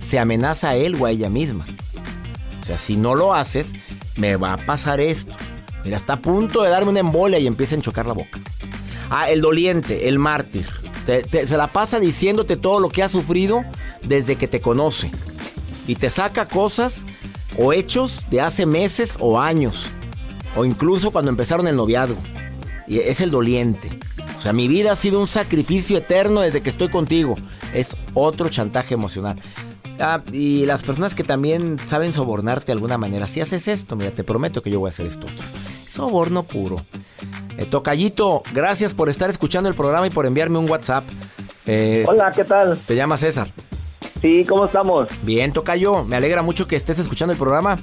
se 0.00 0.18
amenaza 0.18 0.70
a 0.70 0.74
él 0.74 0.96
o 1.00 1.06
a 1.06 1.10
ella 1.12 1.30
misma. 1.30 1.66
O 2.60 2.64
sea, 2.64 2.76
si 2.76 2.96
no 2.96 3.14
lo 3.14 3.34
haces, 3.34 3.72
me 4.16 4.36
va 4.36 4.54
a 4.54 4.66
pasar 4.66 5.00
esto. 5.00 5.34
Mira, 5.84 5.96
está 5.96 6.14
a 6.14 6.20
punto 6.20 6.62
de 6.62 6.70
darme 6.70 6.90
una 6.90 7.00
embolia 7.00 7.38
y 7.38 7.46
empieza 7.46 7.76
a 7.76 7.78
enchocar 7.78 8.04
la 8.06 8.14
boca. 8.14 8.40
Ah, 9.10 9.30
el 9.30 9.40
doliente, 9.40 10.08
el 10.08 10.18
mártir. 10.18 10.66
Te- 11.06 11.46
se 11.46 11.56
la 11.56 11.72
pasa 11.72 12.00
diciéndote 12.00 12.56
todo 12.56 12.80
lo 12.80 12.88
que 12.90 13.02
ha 13.02 13.08
sufrido 13.08 13.62
desde 14.02 14.36
que 14.36 14.48
te 14.48 14.60
conoce. 14.60 15.10
Y 15.88 15.96
te 15.96 16.10
saca 16.10 16.46
cosas 16.46 17.04
o 17.58 17.72
hechos 17.72 18.26
de 18.30 18.40
hace 18.42 18.66
meses 18.66 19.16
o 19.18 19.40
años. 19.40 19.86
O 20.54 20.64
incluso 20.64 21.10
cuando 21.10 21.30
empezaron 21.30 21.66
el 21.66 21.76
noviazgo. 21.76 22.18
Y 22.86 22.98
es 22.98 23.20
el 23.20 23.30
doliente. 23.30 23.98
O 24.36 24.40
sea, 24.40 24.52
mi 24.52 24.68
vida 24.68 24.92
ha 24.92 24.96
sido 24.96 25.18
un 25.18 25.26
sacrificio 25.26 25.98
eterno 25.98 26.42
desde 26.42 26.60
que 26.60 26.70
estoy 26.70 26.90
contigo. 26.90 27.36
Es 27.74 27.96
otro 28.14 28.48
chantaje 28.50 28.94
emocional. 28.94 29.36
Ah, 29.98 30.22
y 30.30 30.66
las 30.66 30.82
personas 30.82 31.14
que 31.14 31.24
también 31.24 31.78
saben 31.88 32.12
sobornarte 32.12 32.66
de 32.66 32.72
alguna 32.72 32.98
manera. 32.98 33.26
Si 33.26 33.40
haces 33.40 33.66
esto, 33.66 33.96
mira, 33.96 34.10
te 34.10 34.22
prometo 34.24 34.62
que 34.62 34.70
yo 34.70 34.78
voy 34.80 34.88
a 34.88 34.92
hacer 34.92 35.06
esto. 35.06 35.26
otro. 35.26 35.44
Soborno 35.88 36.42
puro. 36.44 36.76
Eh, 37.56 37.64
tocallito, 37.64 38.42
gracias 38.52 38.94
por 38.94 39.08
estar 39.08 39.30
escuchando 39.30 39.68
el 39.68 39.74
programa 39.74 40.06
y 40.06 40.10
por 40.10 40.26
enviarme 40.26 40.58
un 40.58 40.70
WhatsApp. 40.70 41.04
Eh, 41.66 42.04
Hola, 42.06 42.30
¿qué 42.30 42.44
tal? 42.44 42.78
Te 42.78 42.94
llama 42.94 43.16
César. 43.16 43.52
Sí, 44.20 44.44
¿cómo 44.48 44.64
estamos? 44.64 45.08
Bien, 45.22 45.52
Tocayo. 45.52 46.04
Me 46.04 46.16
alegra 46.16 46.42
mucho 46.42 46.66
que 46.66 46.76
estés 46.76 46.98
escuchando 46.98 47.32
el 47.32 47.38
programa. 47.38 47.78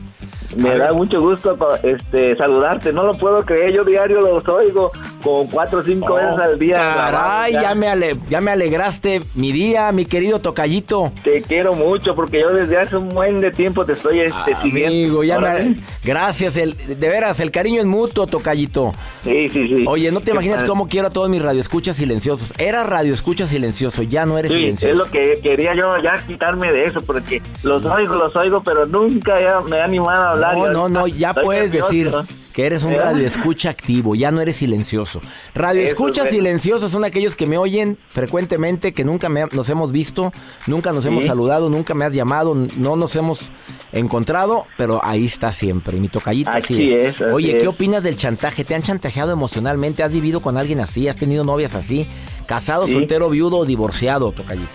Me 0.57 0.71
A 0.71 0.77
da 0.77 0.85
ver. 0.87 0.93
mucho 0.95 1.21
gusto 1.21 1.57
este, 1.83 2.35
saludarte. 2.35 2.91
No 2.91 3.03
lo 3.03 3.17
puedo 3.17 3.43
creer, 3.45 3.73
yo 3.73 3.83
diario 3.85 4.19
los 4.21 4.45
oigo 4.47 4.91
como 5.25 5.49
cuatro 5.49 5.79
o 5.79 5.83
cinco 5.83 6.13
veces 6.13 6.37
al 6.37 6.59
día. 6.59 6.75
Oh, 6.77 6.95
Caray, 7.11 7.53
ya 7.53 7.73
me, 7.73 7.87
ale- 7.87 8.17
ya 8.29 8.39
me 8.41 8.51
alegraste 8.51 9.21
mi 9.33 9.51
día, 9.51 9.91
mi 9.91 10.05
querido 10.05 10.39
Tocayito. 10.39 11.11
Te 11.23 11.41
quiero 11.41 11.73
mucho 11.73 12.13
porque 12.15 12.41
yo 12.41 12.51
desde 12.53 12.77
hace 12.77 12.95
un 12.95 13.09
buen 13.09 13.39
de 13.39 13.49
tiempo 13.51 13.83
te 13.85 13.93
estoy 13.93 14.19
este, 14.19 14.55
siguiendo. 14.61 14.87
Amigo, 14.95 15.23
ya 15.23 15.39
me, 15.39 15.47
ale-. 15.47 15.75
Gracias, 16.03 16.55
el, 16.57 16.77
de 16.77 17.09
veras, 17.09 17.39
el 17.39 17.49
cariño 17.49 17.79
es 17.79 17.87
mutuo, 17.87 18.27
Tocayito. 18.27 18.93
Sí, 19.23 19.49
sí, 19.49 19.67
sí. 19.67 19.83
Oye, 19.87 20.11
no 20.11 20.21
te 20.21 20.29
imaginas 20.31 20.63
cómo 20.63 20.87
quiero 20.87 21.07
a 21.07 21.09
todos 21.09 21.27
mis 21.29 21.41
radioescuchas 21.41 21.95
silenciosos. 21.95 22.53
Era 22.59 22.83
radioescucha 22.83 23.47
silencioso, 23.47 24.03
ya 24.03 24.27
no 24.27 24.37
eres 24.37 24.51
Sí, 24.51 24.59
silencioso. 24.59 24.91
es 24.91 24.97
lo 24.99 25.05
que 25.11 25.39
quería 25.41 25.73
yo 25.75 25.97
ya 26.03 26.13
quitarme 26.27 26.71
de 26.71 26.85
eso 26.85 27.01
porque 27.01 27.41
los 27.63 27.83
oigo, 27.85 28.13
los 28.15 28.35
oigo, 28.35 28.61
pero 28.63 28.85
nunca 28.85 29.41
ya 29.41 29.59
me 29.61 29.77
he 29.77 29.81
animado 29.81 30.23
a 30.23 30.31
hablar. 30.31 30.55
No, 30.57 30.69
no, 30.69 30.87
no, 30.89 31.07
ya 31.07 31.33
puedes 31.33 31.71
nervioso. 31.71 31.89
decir 31.89 32.44
que 32.55 32.65
eres 32.65 32.83
un 32.83 32.93
¿Eh? 32.93 32.97
radio 32.97 33.27
escucha 33.27 33.69
activo, 33.69 34.15
ya 34.15 34.31
no 34.31 34.39
eres 34.39 34.55
silencioso. 34.55 35.19
Radio 35.53 35.81
Eso 35.81 35.89
escucha 35.89 36.21
es 36.23 36.29
bueno. 36.29 36.43
silenciosos 36.45 36.91
son 36.91 37.03
aquellos 37.03 37.35
que 37.35 37.45
me 37.47 37.57
oyen 37.57 37.97
frecuentemente, 38.07 38.93
que 38.93 39.03
nunca 39.03 39.27
me- 39.27 39.45
nos 39.51 39.69
hemos 39.69 39.91
visto, 39.91 40.31
nunca 40.65 40.93
nos 40.93 41.05
hemos 41.05 41.25
saludado, 41.25 41.69
nunca 41.69 41.93
me 41.93 42.05
has 42.05 42.13
llamado, 42.13 42.55
no 42.77 42.95
nos 42.95 43.15
hemos 43.17 43.51
encontrado, 43.91 44.65
pero 44.77 45.01
ahí 45.03 45.25
está 45.25 45.51
siempre, 45.51 45.99
mi 45.99 46.07
tocallito 46.07 46.49
así 46.51 46.93
es, 46.93 47.15
así 47.21 47.23
Oye, 47.33 47.53
¿qué 47.53 47.61
es. 47.63 47.67
opinas 47.67 48.03
del 48.03 48.15
chantaje? 48.15 48.63
¿Te 48.63 48.73
han 48.75 48.81
chantajeado 48.81 49.31
emocionalmente? 49.31 50.03
¿Has 50.03 50.11
vivido 50.11 50.39
con 50.39 50.57
alguien 50.57 50.79
así? 50.79 51.07
¿Has 51.07 51.17
tenido 51.17 51.43
novias 51.43 51.75
así? 51.75 52.07
¿Casado, 52.45 52.85
Sí. 52.87 52.93
soltero, 52.93 53.29
viudo 53.29 53.57
o 53.59 53.65
divorciado, 53.65 54.31
tocallito? 54.31 54.69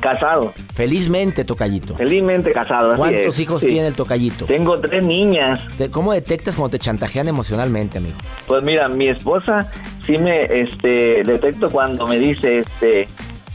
Casado, 0.00 0.52
Felizmente, 0.74 1.44
tocallito. 1.44 1.96
felizmente 1.96 2.52
casado. 2.52 2.90
así 2.90 2.98
¿Cuántos 2.98 3.34
es, 3.34 3.40
hijos 3.40 3.60
sí. 3.60 3.68
tiene 3.68 3.88
el 3.88 3.94
tocallito? 3.94 4.44
Tengo 4.44 4.78
tres 4.80 5.04
niñas. 5.04 5.60
¿Cómo 5.90 6.12
detectas 6.12 6.54
cuando 6.54 6.70
te 6.70 6.78
chantajean 6.78 7.26
emocionalmente, 7.28 7.98
amigo? 7.98 8.16
Pues 8.46 8.62
mira, 8.62 8.88
mi 8.88 9.08
esposa 9.08 9.70
sí 10.06 10.16
me 10.18 10.44
este, 10.44 11.22
detecto 11.24 11.70
cuando 11.70 12.06
me 12.06 12.18
dice, 12.18 12.58
este, 12.58 13.08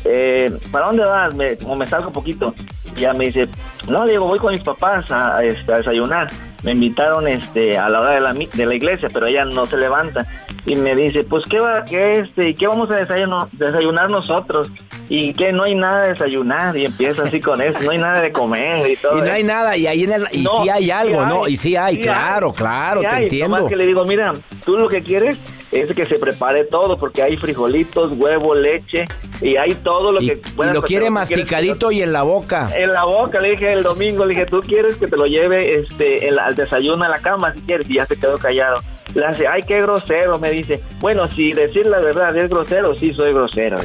eh, 0.03 0.51
¿para 0.71 0.87
dónde 0.87 1.05
vas? 1.05 1.33
Me, 1.33 1.55
como 1.57 1.75
me 1.77 1.85
salgo 1.85 2.07
un 2.07 2.13
poquito. 2.13 2.53
Y 2.95 2.99
ella 2.99 3.13
me 3.13 3.25
dice, 3.27 3.47
no, 3.87 4.05
Diego, 4.05 4.27
voy 4.27 4.39
con 4.39 4.51
mis 4.53 4.63
papás 4.63 5.09
a, 5.11 5.37
a, 5.37 5.43
este, 5.45 5.71
a 5.73 5.77
desayunar. 5.77 6.29
Me 6.63 6.71
invitaron 6.73 7.27
este, 7.27 7.77
a 7.77 7.89
la 7.89 8.01
hora 8.01 8.11
de 8.11 8.21
la, 8.21 8.33
de 8.33 8.65
la 8.65 8.75
iglesia, 8.75 9.09
pero 9.11 9.25
ella 9.25 9.45
no 9.45 9.65
se 9.65 9.77
levanta. 9.77 10.25
Y 10.65 10.75
me 10.75 10.95
dice, 10.95 11.23
pues, 11.23 11.43
¿qué, 11.49 11.59
va, 11.59 11.83
qué, 11.85 12.19
este, 12.19 12.49
y 12.49 12.53
¿qué 12.55 12.67
vamos 12.67 12.91
a 12.91 12.97
desayuno- 13.03 13.49
desayunar 13.53 14.11
nosotros? 14.11 14.69
Y 15.09 15.33
que 15.33 15.51
no 15.51 15.63
hay 15.63 15.73
nada 15.73 16.03
de 16.03 16.09
desayunar. 16.09 16.77
Y 16.77 16.85
empieza 16.85 17.23
así 17.23 17.39
con 17.41 17.61
eso, 17.61 17.79
no 17.81 17.89
hay 17.91 17.97
nada 17.97 18.21
de 18.21 18.31
comer 18.31 18.87
y 18.91 18.95
todo. 18.95 19.17
Y 19.17 19.21
no 19.27 19.31
hay 19.33 19.43
nada, 19.43 19.75
y 19.75 19.87
ahí 19.87 20.03
en 20.03 20.11
el, 20.11 20.25
y 20.31 20.43
No, 20.43 20.61
sí 20.63 20.69
hay 20.69 20.91
algo, 20.91 21.21
sí 21.23 21.27
¿no? 21.29 21.47
Y 21.47 21.57
sí 21.57 21.75
hay, 21.75 21.95
sí 21.95 22.01
claro, 22.01 22.47
hay, 22.49 22.53
claro, 22.53 23.01
sí 23.01 23.07
te 23.07 23.15
hay. 23.15 23.23
entiendo. 23.23 23.55
Nomás 23.57 23.69
que 23.69 23.75
le 23.75 23.87
digo, 23.87 24.05
mira, 24.05 24.31
tú 24.63 24.77
lo 24.77 24.87
que 24.87 25.01
quieres 25.01 25.37
es 25.71 25.91
que 25.93 26.05
se 26.05 26.19
prepare 26.19 26.65
todo, 26.65 26.97
porque 26.97 27.21
hay 27.21 27.37
frijolitos, 27.37 28.11
huevo, 28.13 28.53
leche, 28.53 29.05
y 29.41 29.55
hay 29.55 29.75
todo 29.75 30.11
lo 30.11 30.21
Y, 30.21 30.27
que 30.27 30.33
y 30.33 30.51
puedas 30.51 30.73
lo 30.73 30.81
quiere 30.81 31.05
lo 31.05 31.11
masticadito 31.11 31.91
y 31.91 32.01
en 32.01 32.11
la 32.11 32.23
boca. 32.23 32.69
En 32.75 32.91
la 32.91 33.05
boca, 33.05 33.39
le 33.39 33.51
dije 33.51 33.71
el 33.71 33.83
domingo, 33.83 34.25
le 34.25 34.33
dije, 34.33 34.45
tú 34.45 34.61
quieres 34.61 34.97
que 34.97 35.07
te 35.07 35.17
lo 35.17 35.25
lleve 35.25 35.75
este, 35.75 36.29
al 36.29 36.55
desayuno 36.55 37.05
a 37.05 37.09
la 37.09 37.19
cama, 37.19 37.53
si 37.53 37.61
quieres, 37.61 37.89
y 37.89 37.95
ya 37.95 38.05
se 38.05 38.17
quedó 38.17 38.37
callado. 38.37 38.77
Le 39.13 39.25
hace, 39.25 39.47
ay, 39.47 39.61
qué 39.67 39.81
grosero, 39.81 40.39
me 40.39 40.51
dice. 40.51 40.81
Bueno, 40.99 41.27
si 41.29 41.51
decir 41.51 41.85
la 41.85 41.99
verdad 41.99 42.35
es 42.37 42.49
grosero, 42.49 42.95
sí 42.95 43.13
soy 43.13 43.33
grosero. 43.33 43.77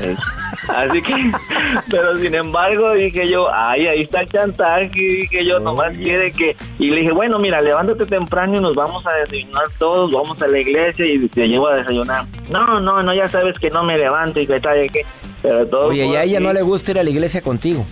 Así 0.69 1.03
que, 1.03 1.33
pero 1.91 2.17
sin 2.17 2.35
embargo, 2.35 2.93
dije 2.93 3.29
yo, 3.29 3.49
ay, 3.53 3.87
ahí 3.87 4.03
está 4.03 4.23
el 4.23 4.29
chantaje, 4.29 4.91
dije 4.91 5.45
yo, 5.45 5.59
nomás 5.61 5.97
quiere 5.97 6.33
que... 6.33 6.57
Y 6.79 6.91
le 6.91 7.01
dije, 7.01 7.13
bueno, 7.13 7.39
mira, 7.39 7.61
levántate 7.61 8.07
temprano 8.07 8.57
y 8.57 8.61
nos 8.61 8.75
vamos 8.75 9.07
a 9.07 9.13
desayunar 9.15 9.65
todos, 9.79 10.13
vamos 10.13 10.41
a 10.43 10.49
la 10.49 10.59
iglesia 10.59 11.07
y 11.07 11.29
te 11.29 11.49
llevo 11.49 11.69
a 11.69 11.77
desayunar. 11.77 12.25
No, 12.51 12.81
no, 12.81 13.03
no, 13.03 13.15
ya 13.15 13.29
sabes 13.29 13.59
que 13.59 13.71
no 13.71 13.83
me 13.85 13.97
levanto 13.97 14.41
y 14.41 14.47
que 14.47 14.61
tal, 14.61 14.91
que... 14.91 15.05
Pero 15.43 15.67
todo 15.67 15.89
Oye, 15.89 16.07
y 16.07 16.17
a 16.17 16.25
ella 16.25 16.41
no 16.41 16.53
le 16.53 16.63
gusta 16.63 16.93
ir 16.93 16.99
a 16.99 17.05
la 17.05 17.11
iglesia 17.11 17.43
contigo. 17.43 17.87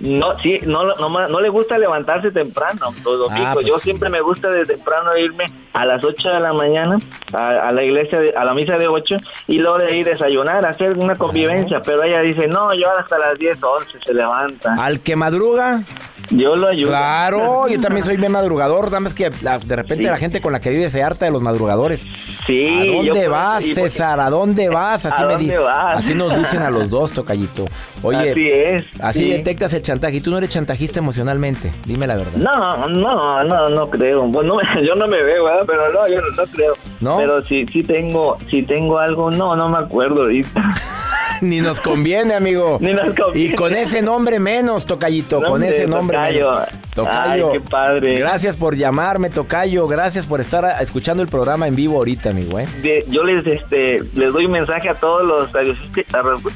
No, 0.00 0.38
sí, 0.38 0.60
no, 0.64 0.84
no, 0.84 1.28
no 1.28 1.40
le 1.40 1.48
gusta 1.48 1.76
levantarse 1.76 2.30
temprano 2.30 2.92
los 3.04 3.18
domingos. 3.18 3.46
Ah, 3.48 3.50
pues 3.54 3.66
Yo 3.66 3.76
sí. 3.78 3.84
siempre 3.84 4.08
me 4.08 4.20
gusta 4.20 4.48
desde 4.48 4.74
temprano 4.74 5.16
irme 5.16 5.44
a 5.72 5.84
las 5.86 6.04
8 6.04 6.28
de 6.30 6.40
la 6.40 6.52
mañana 6.52 6.98
a, 7.32 7.68
a 7.68 7.72
la 7.72 7.82
iglesia, 7.82 8.20
de- 8.20 8.30
a 8.36 8.44
la 8.44 8.54
misa 8.54 8.78
de 8.78 8.86
8 8.88 9.16
y 9.48 9.58
luego 9.58 9.78
de 9.78 9.86
ahí 9.88 10.02
desayunar, 10.04 10.64
hacer 10.66 10.92
una 10.96 11.16
convivencia. 11.16 11.82
Pero 11.82 12.02
ella 12.04 12.20
dice, 12.20 12.46
no, 12.46 12.72
yo 12.74 12.86
hasta 12.96 13.18
las 13.18 13.38
10, 13.38 13.62
11 13.62 13.98
se 14.04 14.14
levanta. 14.14 14.74
Al 14.78 15.00
que 15.00 15.16
madruga. 15.16 15.82
Yo 16.30 16.56
lo 16.56 16.68
ayudo. 16.68 16.90
Claro, 16.90 17.68
yo 17.70 17.80
también 17.80 18.04
soy 18.04 18.16
bien 18.18 18.32
madrugador. 18.32 18.86
Nada 18.86 19.00
más 19.00 19.14
que 19.14 19.30
la- 19.42 19.58
de 19.58 19.76
repente 19.76 20.04
Sí. 20.04 20.10
la 20.10 20.16
gente 20.18 20.40
con 20.40 20.52
la 20.52 20.60
que 20.60 20.70
vive 20.70 20.90
se 20.90 21.02
harta 21.02 21.24
de 21.24 21.30
los 21.32 21.42
madrugadores. 21.42 22.06
Sí, 22.46 22.68
¿A 22.80 22.84
dónde 22.96 23.28
vas, 23.28 23.64
porque- 23.64 23.74
César? 23.74 24.20
¿A 24.20 24.30
dónde 24.30 24.68
vas? 24.68 25.06
Así, 25.06 25.22
¿A 25.22 25.38
me 25.38 25.58
vas? 25.58 25.98
así 25.98 26.14
nos 26.14 26.36
dicen 26.36 26.62
a 26.62 26.70
los 26.70 26.90
dos, 26.90 27.12
tocallito. 27.12 27.64
Oye, 28.02 28.30
Así 28.30 28.50
es, 28.50 28.84
Así 29.00 29.18
sí. 29.20 29.30
detectas 29.30 29.72
el 29.74 29.82
chantaje. 29.88 30.16
Y 30.16 30.20
tú 30.20 30.30
no 30.30 30.38
eres 30.38 30.50
chantajista 30.50 30.98
emocionalmente. 31.00 31.72
Dime 31.86 32.06
la 32.06 32.16
verdad. 32.16 32.32
No, 32.36 32.86
no, 32.88 33.42
no, 33.44 33.68
no 33.70 33.90
creo. 33.90 34.22
Bueno, 34.24 34.58
no, 34.62 34.80
yo 34.86 34.94
no 34.94 35.08
me 35.08 35.22
veo, 35.22 35.44
¿verdad? 35.44 35.64
pero 35.66 35.92
no, 35.92 36.06
yo 36.08 36.20
no, 36.20 36.28
no 36.36 36.42
creo. 36.52 36.74
¿No? 37.00 37.16
Pero 37.18 37.44
sí, 37.44 37.66
sí 37.72 37.82
tengo, 37.82 38.38
sí 38.50 38.62
tengo 38.62 38.98
algo, 38.98 39.30
no, 39.30 39.56
no 39.56 39.68
me 39.68 39.78
acuerdo 39.78 40.22
ahorita. 40.22 40.62
Ni 41.40 41.60
nos 41.60 41.80
conviene, 41.80 42.34
amigo. 42.34 42.78
Ni 42.80 42.92
nos 42.92 43.14
conviene. 43.14 43.52
Y 43.52 43.56
con 43.56 43.74
ese 43.74 44.02
nombre 44.02 44.38
menos, 44.40 44.86
tocallito. 44.86 45.40
con 45.42 45.62
ese 45.62 45.86
nombre 45.86 46.16
tocayo. 46.16 46.50
menos. 46.52 46.68
Tocayo. 46.94 47.46
Ay, 47.52 47.52
qué 47.52 47.60
padre. 47.60 48.18
Gracias 48.18 48.56
por 48.56 48.74
llamarme, 48.76 49.30
Tocayo. 49.30 49.86
Gracias 49.86 50.26
por 50.26 50.40
estar 50.40 50.82
escuchando 50.82 51.22
el 51.22 51.28
programa 51.28 51.68
en 51.68 51.76
vivo 51.76 51.96
ahorita, 51.98 52.30
amigo. 52.30 52.58
¿eh? 52.58 52.66
de- 52.82 53.04
yo 53.08 53.22
les 53.24 53.46
este 53.46 53.98
les 54.16 54.32
doy 54.32 54.46
un 54.46 54.52
mensaje 54.52 54.88
a 54.88 54.94
todos 54.94 55.24
los 55.24 55.52
radioescuchas, 55.52 56.06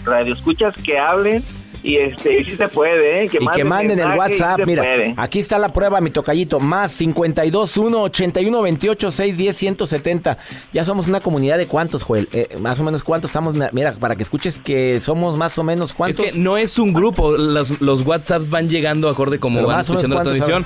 radioescuchas 0.04 0.74
que 0.84 0.98
hablen 0.98 1.44
y 1.82 1.96
este 1.96 2.40
y 2.40 2.44
sí 2.44 2.56
se 2.56 2.68
puede, 2.68 3.24
¿eh? 3.24 3.28
que 3.28 3.38
y 3.40 3.46
que 3.48 3.64
manden 3.64 3.98
el 3.98 4.06
mensaje 4.08 4.18
WhatsApp. 4.18 4.56
sí 4.60 4.62
Mira, 4.66 4.82
puede. 4.82 5.14
aquí 5.16 5.38
está 5.40 5.58
la 5.58 5.72
prueba, 5.72 6.00
mi 6.00 6.10
tocallito. 6.10 6.60
Más 6.60 6.92
52 6.92 7.76
1 7.76 8.02
81 8.02 8.62
28 8.62 9.10
610 9.10 9.56
170. 9.56 10.38
Ya 10.72 10.84
somos 10.84 11.08
una 11.08 11.20
comunidad 11.20 11.58
de 11.58 11.66
cuántos, 11.66 12.02
Joel. 12.02 12.28
Eh, 12.32 12.48
más 12.60 12.78
o 12.80 12.84
menos 12.84 13.02
cuántos 13.02 13.30
estamos. 13.30 13.56
Mira, 13.72 13.94
para 13.94 14.16
que 14.16 14.22
escuches 14.22 14.58
que 14.58 15.00
somos 15.00 15.36
más 15.36 15.58
o 15.58 15.64
menos 15.64 15.90
Es 15.90 15.96
cuántos. 15.96 16.24
que 16.26 16.32
no 16.32 16.56
es 16.56 16.78
un 16.78 16.92
grupo, 16.92 17.32
los, 17.36 17.80
los 17.80 18.02
WhatsApps 18.02 18.48
van 18.50 18.68
llegando 18.68 19.08
acorde 19.08 19.38
como 19.38 19.56
Pero 19.56 19.68
van 19.68 19.80
escuchando 19.80 20.16
la 20.16 20.22
¿cuántos 20.22 20.46
transmisión. 20.46 20.64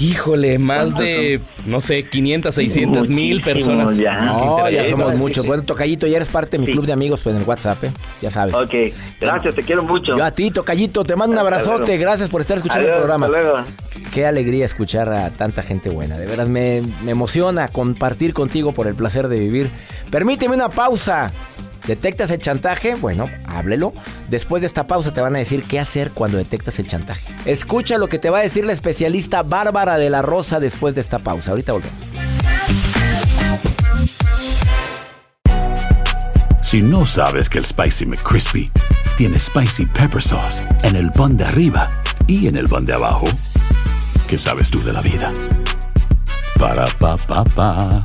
Híjole, 0.00 0.58
más 0.58 0.96
de, 0.96 1.40
no 1.66 1.80
sé, 1.82 2.08
500, 2.08 2.54
600 2.54 3.10
mil 3.10 3.42
personas. 3.42 3.98
ya. 3.98 4.20
No, 4.22 4.68
ya 4.70 4.88
somos 4.88 5.18
muchos. 5.18 5.46
Bueno, 5.46 5.62
Tocallito, 5.62 6.06
ya 6.06 6.16
eres 6.16 6.28
parte 6.28 6.56
de 6.56 6.64
mi 6.64 6.72
club 6.72 6.86
de 6.86 6.92
amigos 6.94 7.20
pues, 7.22 7.36
en 7.36 7.42
el 7.42 7.46
WhatsApp, 7.46 7.84
¿eh? 7.84 7.90
Ya 8.22 8.30
sabes. 8.30 8.54
Ok, 8.54 8.72
gracias, 9.20 9.54
te 9.54 9.62
quiero 9.62 9.82
mucho. 9.82 10.16
Yo 10.16 10.24
a 10.24 10.30
ti, 10.30 10.50
Tocallito, 10.50 11.04
te 11.04 11.16
mando 11.16 11.34
un 11.34 11.38
abrazote. 11.38 11.98
Gracias 11.98 12.30
por 12.30 12.40
estar 12.40 12.56
escuchando 12.56 12.82
Adiós, 12.84 12.96
el 12.96 13.02
programa. 13.02 13.26
hasta 13.26 13.38
luego. 13.40 13.58
Qué 14.14 14.24
alegría 14.26 14.64
escuchar 14.64 15.12
a 15.12 15.30
tanta 15.30 15.62
gente 15.62 15.90
buena. 15.90 16.16
De 16.16 16.24
veras, 16.26 16.48
me, 16.48 16.80
me 17.04 17.10
emociona 17.12 17.68
compartir 17.68 18.32
contigo 18.32 18.72
por 18.72 18.86
el 18.86 18.94
placer 18.94 19.28
de 19.28 19.38
vivir. 19.38 19.70
Permíteme 20.10 20.54
una 20.54 20.70
pausa. 20.70 21.30
¿Detectas 21.90 22.30
el 22.30 22.38
chantaje? 22.38 22.94
Bueno, 22.94 23.28
háblelo. 23.46 23.92
Después 24.28 24.60
de 24.60 24.68
esta 24.68 24.86
pausa 24.86 25.12
te 25.12 25.20
van 25.20 25.34
a 25.34 25.40
decir 25.40 25.64
qué 25.64 25.80
hacer 25.80 26.12
cuando 26.12 26.38
detectas 26.38 26.78
el 26.78 26.86
chantaje. 26.86 27.34
Escucha 27.46 27.98
lo 27.98 28.06
que 28.06 28.20
te 28.20 28.30
va 28.30 28.38
a 28.38 28.42
decir 28.42 28.64
la 28.64 28.72
especialista 28.72 29.42
Bárbara 29.42 29.98
de 29.98 30.08
la 30.08 30.22
Rosa 30.22 30.60
después 30.60 30.94
de 30.94 31.00
esta 31.00 31.18
pausa. 31.18 31.50
Ahorita 31.50 31.72
volvemos. 31.72 31.98
Si 36.62 36.80
no 36.80 37.04
sabes 37.04 37.48
que 37.48 37.58
el 37.58 37.64
Spicy 37.64 38.06
McCrispy 38.06 38.70
tiene 39.18 39.36
Spicy 39.40 39.86
Pepper 39.86 40.22
Sauce 40.22 40.62
en 40.84 40.94
el 40.94 41.10
pan 41.10 41.36
de 41.36 41.42
arriba 41.42 41.90
y 42.28 42.46
en 42.46 42.56
el 42.56 42.68
pan 42.68 42.86
de 42.86 42.92
abajo, 42.92 43.26
¿qué 44.28 44.38
sabes 44.38 44.70
tú 44.70 44.80
de 44.84 44.92
la 44.92 45.00
vida? 45.00 45.32
Para, 46.56 46.84
pa, 47.00 47.16
pa, 47.16 47.42
pa. 47.42 48.04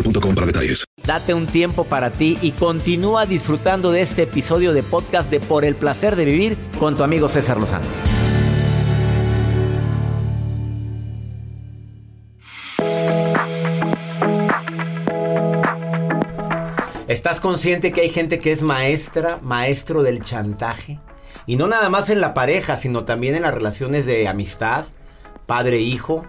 detalles. 0.03 0.85
Date 1.05 1.33
un 1.33 1.47
tiempo 1.47 1.83
para 1.83 2.11
ti 2.11 2.37
y 2.41 2.51
continúa 2.51 3.25
disfrutando 3.25 3.91
de 3.91 4.01
este 4.01 4.23
episodio 4.23 4.73
de 4.73 4.83
podcast 4.83 5.31
de 5.31 5.39
Por 5.39 5.65
el 5.65 5.75
placer 5.75 6.15
de 6.15 6.25
vivir 6.25 6.57
con 6.79 6.95
tu 6.95 7.03
amigo 7.03 7.29
César 7.29 7.57
Lozano. 7.57 7.85
¿Estás 17.07 17.41
consciente 17.41 17.91
que 17.91 18.01
hay 18.01 18.09
gente 18.09 18.39
que 18.39 18.53
es 18.53 18.61
maestra, 18.61 19.37
maestro 19.41 20.01
del 20.01 20.21
chantaje? 20.21 20.99
Y 21.45 21.57
no 21.57 21.67
nada 21.67 21.89
más 21.89 22.09
en 22.09 22.21
la 22.21 22.33
pareja, 22.33 22.77
sino 22.77 23.03
también 23.03 23.35
en 23.35 23.41
las 23.41 23.53
relaciones 23.53 24.05
de 24.05 24.29
amistad, 24.29 24.85
padre-hijo, 25.45 26.25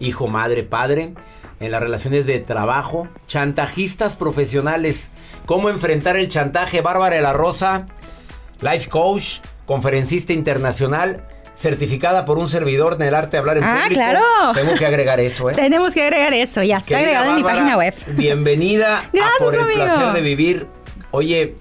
hijo-madre-padre, 0.00 1.14
en 1.60 1.70
las 1.70 1.80
relaciones 1.80 2.26
de 2.26 2.40
trabajo, 2.40 3.08
chantajistas 3.26 4.16
profesionales. 4.16 5.10
¿Cómo 5.46 5.70
enfrentar 5.70 6.16
el 6.16 6.28
chantaje? 6.28 6.80
Bárbara 6.80 7.16
de 7.16 7.22
la 7.22 7.32
Rosa, 7.32 7.86
life 8.60 8.88
coach, 8.88 9.38
conferencista 9.66 10.32
internacional, 10.32 11.26
certificada 11.54 12.24
por 12.24 12.38
un 12.38 12.48
servidor 12.48 12.96
en 12.98 13.02
el 13.06 13.14
arte 13.14 13.32
de 13.32 13.38
hablar 13.38 13.56
en 13.58 13.64
Ah, 13.64 13.82
público. 13.84 13.94
claro. 14.00 14.20
Tengo 14.54 14.74
que 14.74 14.86
agregar 14.86 15.20
eso, 15.20 15.50
¿eh? 15.50 15.52
Tenemos 15.56 15.94
que 15.94 16.02
agregar 16.02 16.34
eso, 16.34 16.62
ya 16.62 16.78
está 16.78 16.88
Querida 16.88 17.20
agregado 17.20 17.30
en 17.30 17.36
mi 17.36 17.42
página 17.44 17.76
web. 17.76 17.94
Bienvenida 18.08 18.98
a 18.98 19.10
Gracias, 19.12 19.32
Por 19.38 19.54
el 19.54 19.66
placer 19.74 20.12
de 20.12 20.20
vivir. 20.20 20.66
Oye, 21.12 21.54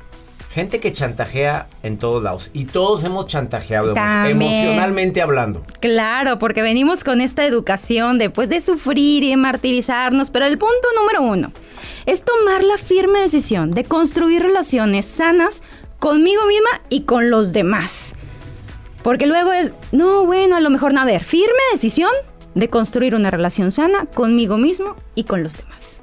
gente 0.54 0.80
que 0.80 0.94
chantajea 0.94 1.68
en 1.82 1.98
todos 1.98 2.22
lados. 2.24 2.52
Y 2.54 2.66
todos 2.66 3.04
hemos 3.04 3.28
chantajeado 3.28 3.94
También. 3.94 4.42
emocionalmente 4.42 5.22
hablando. 5.22 5.64
Claro, 5.80 6.38
porque 6.38 6.62
venimos 6.62 7.04
con 7.04 7.22
esta 7.22 7.46
educación 7.46 8.20
después 8.20 8.50
de 8.50 8.62
sufrir 8.62 9.24
y 9.24 9.32
de 9.32 9.38
martirizarnos, 9.38 10.30
pero 10.30 10.46
el 10.46 10.58
punto 10.58 10.88
número 10.96 11.24
uno 11.24 11.52
es 12.06 12.24
tomar 12.24 12.64
la 12.64 12.78
firme 12.78 13.20
decisión 13.20 13.72
de 13.72 13.84
construir 13.84 14.44
relaciones 14.44 15.06
sanas 15.06 15.64
conmigo 16.00 16.46
misma 16.46 16.82
y 16.90 17.04
con 17.04 17.30
los 17.30 17.52
demás. 17.52 18.14
Porque 19.04 19.26
luego 19.26 19.52
es, 19.52 19.76
no, 19.92 20.26
bueno, 20.26 20.56
a 20.56 20.60
lo 20.62 20.70
mejor 20.70 20.94
no, 20.94 21.02
a 21.02 21.06
ver, 21.06 21.24
firme 21.24 21.54
decisión 21.72 22.12
de 22.56 22.70
construir 22.70 23.16
una 23.16 23.32
relación 23.32 23.72
sana 23.72 24.06
conmigo 24.14 24.58
mismo 24.58 24.96
y 25.16 25.24
con 25.24 25.44
los 25.44 25.58
demás. 25.58 26.02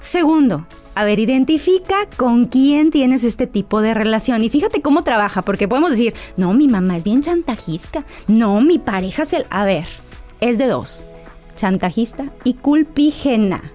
Segundo, 0.00 0.66
a 0.98 1.04
ver, 1.04 1.20
identifica 1.20 1.94
con 2.16 2.46
quién 2.46 2.90
tienes 2.90 3.22
este 3.22 3.46
tipo 3.46 3.80
de 3.80 3.94
relación 3.94 4.42
y 4.42 4.48
fíjate 4.48 4.82
cómo 4.82 5.04
trabaja, 5.04 5.42
porque 5.42 5.68
podemos 5.68 5.92
decir, 5.92 6.12
no, 6.36 6.54
mi 6.54 6.66
mamá 6.66 6.96
es 6.96 7.04
bien 7.04 7.22
chantajista, 7.22 8.04
no, 8.26 8.60
mi 8.60 8.80
pareja 8.80 9.22
es 9.22 9.32
el... 9.32 9.46
A 9.48 9.64
ver, 9.64 9.86
es 10.40 10.58
de 10.58 10.66
dos, 10.66 11.06
chantajista 11.54 12.32
y 12.42 12.54
culpígena. 12.54 13.72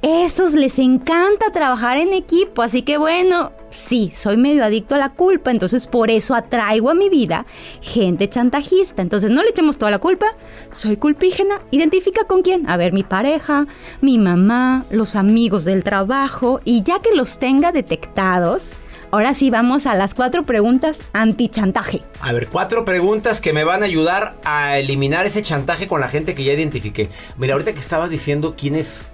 Esos 0.00 0.54
les 0.54 0.78
encanta 0.78 1.52
trabajar 1.52 1.98
en 1.98 2.14
equipo, 2.14 2.62
así 2.62 2.80
que 2.80 2.96
bueno, 2.96 3.52
sí, 3.72 4.12
soy 4.14 4.36
medio 4.36 4.64
adicto 4.64 4.94
a 4.94 4.98
la 4.98 5.10
culpa, 5.10 5.50
entonces 5.50 5.86
por 5.86 6.10
eso 6.10 6.34
atraigo 6.34 6.90
a 6.90 6.94
mi 6.94 7.08
vida 7.08 7.46
gente 7.80 8.28
chantajista. 8.28 9.02
Entonces 9.02 9.30
no 9.30 9.42
le 9.42 9.50
echemos 9.50 9.78
toda 9.78 9.90
la 9.90 9.98
culpa, 9.98 10.26
soy 10.72 10.96
culpígena, 10.96 11.60
identifica 11.70 12.24
con 12.24 12.42
quién. 12.42 12.68
A 12.68 12.76
ver, 12.76 12.92
mi 12.92 13.02
pareja, 13.02 13.66
mi 14.00 14.18
mamá, 14.18 14.84
los 14.90 15.16
amigos 15.16 15.64
del 15.64 15.84
trabajo, 15.84 16.60
y 16.64 16.82
ya 16.82 17.00
que 17.00 17.14
los 17.14 17.38
tenga 17.38 17.72
detectados, 17.72 18.76
Ahora 19.14 19.34
sí, 19.34 19.50
vamos 19.50 19.84
a 19.84 19.94
las 19.94 20.14
cuatro 20.14 20.44
preguntas 20.44 21.02
anti-chantaje. 21.12 22.00
A 22.22 22.32
ver, 22.32 22.48
cuatro 22.48 22.86
preguntas 22.86 23.42
que 23.42 23.52
me 23.52 23.62
van 23.62 23.82
a 23.82 23.84
ayudar 23.84 24.36
a 24.42 24.78
eliminar 24.78 25.26
ese 25.26 25.42
chantaje 25.42 25.86
con 25.86 26.00
la 26.00 26.08
gente 26.08 26.34
que 26.34 26.44
ya 26.44 26.54
identifiqué. 26.54 27.10
Mira, 27.36 27.52
ahorita 27.52 27.74
que 27.74 27.78
estabas 27.78 28.08
diciendo 28.08 28.54
quién 28.56 28.74
es 28.74 29.04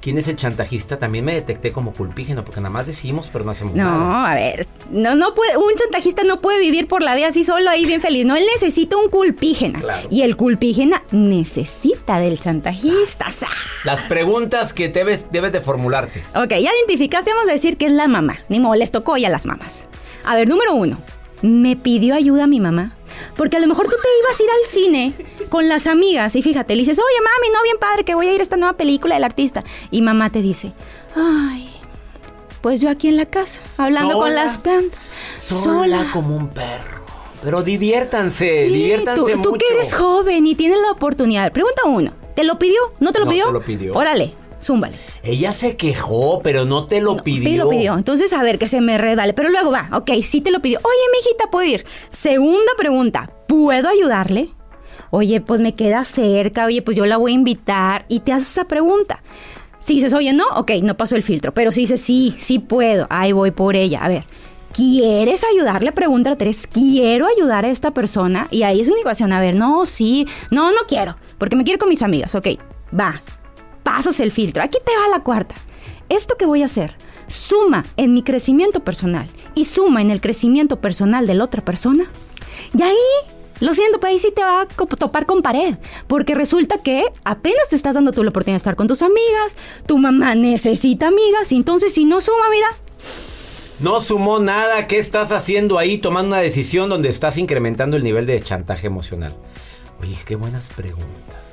quién 0.00 0.18
es 0.18 0.28
el 0.28 0.36
chantajista, 0.36 0.98
también 0.98 1.24
me 1.24 1.34
detecté 1.34 1.72
como 1.72 1.92
culpígeno, 1.92 2.44
porque 2.44 2.60
nada 2.60 2.70
más 2.70 2.86
decimos, 2.86 3.30
pero 3.32 3.44
no 3.44 3.50
hacemos 3.50 3.74
nada. 3.74 3.90
No, 3.90 4.26
a 4.26 4.34
ver, 4.34 4.66
no, 4.90 5.14
no 5.14 5.34
puede, 5.34 5.56
un 5.56 5.74
chantajista 5.74 6.24
no 6.24 6.40
puede 6.40 6.60
vivir 6.60 6.88
por 6.88 7.02
la 7.02 7.14
vida 7.14 7.28
así 7.28 7.44
solo 7.44 7.70
ahí 7.70 7.84
bien 7.84 8.00
feliz. 8.00 8.24
No, 8.26 8.36
él 8.36 8.44
necesita 8.54 8.96
un 8.96 9.10
culpígena. 9.10 9.82
Y 10.10 10.22
el 10.22 10.36
culpígena 10.36 11.02
necesita 11.10 12.18
del 12.18 12.38
chantajista. 12.40 13.26
Las 13.84 14.02
preguntas 14.04 14.72
que 14.72 14.88
debes, 14.88 15.26
debes 15.30 15.52
de 15.52 15.60
formularte. 15.60 16.22
Ok, 16.34 16.50
ya 16.50 16.70
identificaste, 16.72 17.32
vamos 17.32 17.48
a 17.48 17.52
decir 17.52 17.76
que 17.76 17.86
es 17.86 17.92
la 17.92 18.08
mamá. 18.08 18.38
Ni 18.48 18.60
modo, 18.60 18.74
les 18.74 18.90
tocó 18.90 19.16
ya 19.16 19.28
a 19.28 19.30
las 19.30 19.46
mamás. 19.46 19.88
A 20.24 20.34
ver, 20.34 20.48
número 20.48 20.74
uno. 20.74 20.98
¿Me 21.42 21.76
pidió 21.76 22.14
ayuda 22.14 22.46
mi 22.46 22.58
mamá? 22.58 22.97
Porque 23.36 23.56
a 23.56 23.60
lo 23.60 23.66
mejor 23.66 23.86
tú 23.86 23.92
te 24.00 24.08
ibas 24.22 24.38
a 24.40 24.42
ir 24.42 24.48
al 24.50 24.70
cine 24.70 25.48
con 25.48 25.68
las 25.68 25.86
amigas 25.86 26.34
y 26.36 26.42
fíjate, 26.42 26.74
le 26.74 26.80
dices, 26.82 26.98
oye 26.98 27.20
mami, 27.22 27.52
no, 27.54 27.62
bien 27.62 27.76
padre, 27.78 28.04
que 28.04 28.14
voy 28.14 28.26
a 28.28 28.32
ir 28.34 28.40
a 28.40 28.42
esta 28.42 28.56
nueva 28.56 28.76
película 28.76 29.14
del 29.14 29.24
artista. 29.24 29.64
Y 29.90 30.02
mamá 30.02 30.30
te 30.30 30.42
dice, 30.42 30.72
ay, 31.16 31.70
pues 32.60 32.80
yo 32.80 32.90
aquí 32.90 33.08
en 33.08 33.16
la 33.16 33.26
casa, 33.26 33.60
hablando 33.76 34.14
con 34.18 34.34
las 34.34 34.58
plantas. 34.58 35.00
Sola, 35.38 36.06
como 36.12 36.36
un 36.36 36.48
perro. 36.48 36.98
Pero 37.42 37.62
diviértanse, 37.62 38.62
Sí, 38.66 38.68
diviértanse 38.72 39.20
tú, 39.34 39.42
tú 39.42 39.50
mucho. 39.50 39.64
que 39.64 39.74
eres 39.74 39.94
joven 39.94 40.44
y 40.46 40.56
tienes 40.56 40.78
la 40.84 40.90
oportunidad. 40.90 41.52
Pregunta 41.52 41.82
uno, 41.86 42.12
¿te 42.34 42.42
lo 42.42 42.58
pidió? 42.58 42.80
¿No 42.98 43.12
te 43.12 43.20
lo 43.20 43.26
No 43.26 43.30
pidió? 43.30 43.46
te 43.46 43.52
lo 43.52 43.62
pidió. 43.62 43.94
Órale, 43.94 44.34
zúmbale. 44.60 44.96
Ella 45.22 45.52
se 45.52 45.76
quejó, 45.76 46.40
pero 46.42 46.64
no 46.64 46.86
te 46.86 47.00
lo 47.00 47.16
pidió. 47.18 47.48
Sí 47.48 47.56
lo 47.56 47.68
pidió. 47.68 47.94
Entonces, 47.94 48.32
a 48.32 48.42
ver, 48.42 48.58
que 48.58 48.68
se 48.68 48.80
me 48.80 48.98
redale. 48.98 49.32
Pero 49.32 49.48
luego 49.48 49.70
va, 49.70 49.88
ok, 49.92 50.10
sí 50.22 50.40
te 50.40 50.50
lo 50.50 50.60
pidió. 50.60 50.78
Oye, 50.78 51.12
mi 51.12 51.18
hijita, 51.20 51.50
¿puedo 51.50 51.64
ir? 51.64 51.84
Segunda 52.10 52.72
pregunta, 52.76 53.30
¿puedo 53.46 53.88
ayudarle? 53.88 54.50
Oye, 55.10 55.40
pues 55.40 55.60
me 55.60 55.74
queda 55.74 56.04
cerca, 56.04 56.66
oye, 56.66 56.82
pues 56.82 56.96
yo 56.96 57.06
la 57.06 57.16
voy 57.16 57.32
a 57.32 57.34
invitar. 57.34 58.04
Y 58.08 58.20
te 58.20 58.32
haces 58.32 58.50
esa 58.50 58.64
pregunta. 58.66 59.22
Si 59.78 59.94
dices, 59.94 60.12
oye, 60.12 60.32
no, 60.32 60.46
ok, 60.56 60.72
no 60.82 60.96
pasó 60.96 61.16
el 61.16 61.22
filtro. 61.22 61.54
Pero 61.54 61.72
si 61.72 61.82
dices, 61.82 62.00
sí, 62.00 62.34
sí 62.38 62.58
puedo, 62.58 63.06
ahí 63.08 63.32
voy 63.32 63.52
por 63.52 63.74
ella. 63.74 64.04
A 64.04 64.08
ver, 64.08 64.24
¿quieres 64.72 65.44
ayudarle? 65.54 65.92
Pregunta 65.92 66.36
tres, 66.36 66.66
¿quiero 66.66 67.26
ayudar 67.26 67.64
a 67.64 67.70
esta 67.70 67.92
persona? 67.92 68.48
Y 68.50 68.64
ahí 68.64 68.80
es 68.80 68.88
una 68.88 69.00
ecuación. 69.00 69.32
A 69.32 69.40
ver, 69.40 69.54
no, 69.54 69.86
sí, 69.86 70.26
no, 70.50 70.72
no 70.72 70.80
quiero, 70.86 71.16
porque 71.38 71.56
me 71.56 71.64
quiero 71.64 71.78
con 71.78 71.88
mis 71.88 72.02
amigas. 72.02 72.34
Ok, 72.34 72.48
va, 72.98 73.20
pasas 73.88 74.20
el 74.20 74.32
filtro. 74.32 74.62
Aquí 74.62 74.76
te 74.84 74.92
va 74.98 75.08
la 75.08 75.24
cuarta. 75.24 75.54
Esto 76.10 76.36
que 76.36 76.44
voy 76.44 76.60
a 76.60 76.66
hacer 76.66 76.94
suma 77.26 77.86
en 77.96 78.12
mi 78.12 78.22
crecimiento 78.22 78.80
personal 78.80 79.26
y 79.54 79.64
suma 79.64 80.02
en 80.02 80.10
el 80.10 80.20
crecimiento 80.20 80.78
personal 80.82 81.26
de 81.26 81.32
la 81.32 81.44
otra 81.44 81.64
persona. 81.64 82.04
Y 82.76 82.82
ahí, 82.82 82.94
lo 83.60 83.72
siento, 83.72 83.98
pero 83.98 84.12
ahí 84.12 84.18
sí 84.18 84.30
te 84.30 84.42
va 84.42 84.60
a 84.60 84.66
topar 84.66 85.24
con 85.24 85.40
pared. 85.40 85.76
Porque 86.06 86.34
resulta 86.34 86.82
que 86.82 87.02
apenas 87.24 87.70
te 87.70 87.76
estás 87.76 87.94
dando 87.94 88.12
tú 88.12 88.22
la 88.22 88.28
oportunidad 88.28 88.56
de 88.56 88.58
estar 88.58 88.76
con 88.76 88.88
tus 88.88 89.00
amigas, 89.00 89.56
tu 89.86 89.96
mamá 89.96 90.34
necesita 90.34 91.06
amigas, 91.06 91.50
y 91.52 91.56
entonces 91.56 91.94
si 91.94 92.04
no 92.04 92.20
suma, 92.20 92.50
mira, 92.50 92.68
No 93.80 94.02
sumó 94.02 94.38
nada. 94.38 94.86
¿Qué 94.86 94.98
estás 94.98 95.32
haciendo 95.32 95.78
ahí 95.78 95.96
tomando 95.96 96.28
una 96.28 96.42
decisión 96.42 96.90
donde 96.90 97.08
estás 97.08 97.38
incrementando 97.38 97.96
el 97.96 98.04
nivel 98.04 98.26
de 98.26 98.38
chantaje 98.42 98.86
emocional? 98.86 99.34
Oye, 100.02 100.18
qué 100.26 100.36
buenas 100.36 100.68
preguntas. 100.76 101.47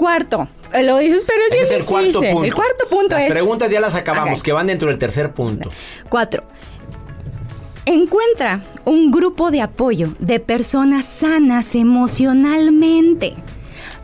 Cuarto. 0.00 0.48
Eh, 0.72 0.82
Lo 0.82 0.96
dices, 0.96 1.24
pero 1.26 1.40
es 1.40 1.46
Ese 1.48 1.54
bien 1.54 1.64
es 1.66 1.72
el 1.72 1.84
cuarto 1.84 2.20
punto. 2.22 2.44
El 2.44 2.54
cuarto 2.54 2.88
punto 2.88 3.14
Las 3.16 3.24
es... 3.24 3.30
preguntas 3.30 3.70
ya 3.70 3.80
las 3.80 3.94
acabamos, 3.94 4.42
que 4.42 4.52
van 4.52 4.66
dentro 4.66 4.88
del 4.88 4.98
tercer 4.98 5.32
punto. 5.32 5.70
Cuatro. 6.08 6.44
Encuentra 7.84 8.62
un 8.86 9.10
grupo 9.10 9.50
de 9.50 9.60
apoyo 9.60 10.14
de 10.18 10.40
personas 10.40 11.04
sanas 11.04 11.74
emocionalmente. 11.74 13.34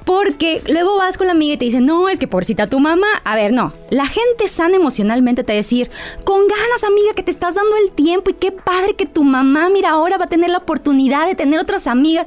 Porque 0.07 0.63
luego 0.71 0.97
vas 0.99 1.19
con 1.19 1.27
la 1.27 1.33
amiga 1.33 1.55
y 1.55 1.57
te 1.57 1.65
dice, 1.65 1.81
no, 1.81 2.09
es 2.09 2.21
que 2.21 2.29
pobrecita 2.29 2.69
tu 2.69 2.79
mamá. 2.79 3.09
A 3.25 3.35
ver, 3.35 3.53
no. 3.53 3.73
La 3.91 4.07
gente 4.07 4.47
sana 4.47 4.77
emocionalmente 4.77 5.43
te 5.43 5.53
va 5.53 5.55
a 5.55 5.57
decir, 5.57 5.91
con 6.23 6.47
ganas, 6.47 6.85
amiga, 6.85 7.13
que 7.17 7.25
te 7.25 7.33
estás 7.33 7.57
dando 7.57 7.75
el 7.85 7.91
tiempo 7.91 8.31
y 8.31 8.35
qué 8.35 8.53
padre 8.53 8.95
que 8.95 9.07
tu 9.07 9.25
mamá, 9.25 9.69
mira, 9.69 9.91
ahora 9.91 10.17
va 10.17 10.27
a 10.27 10.29
tener 10.29 10.51
la 10.51 10.59
oportunidad 10.59 11.27
de 11.27 11.35
tener 11.35 11.59
otras 11.59 11.89
amigas. 11.89 12.27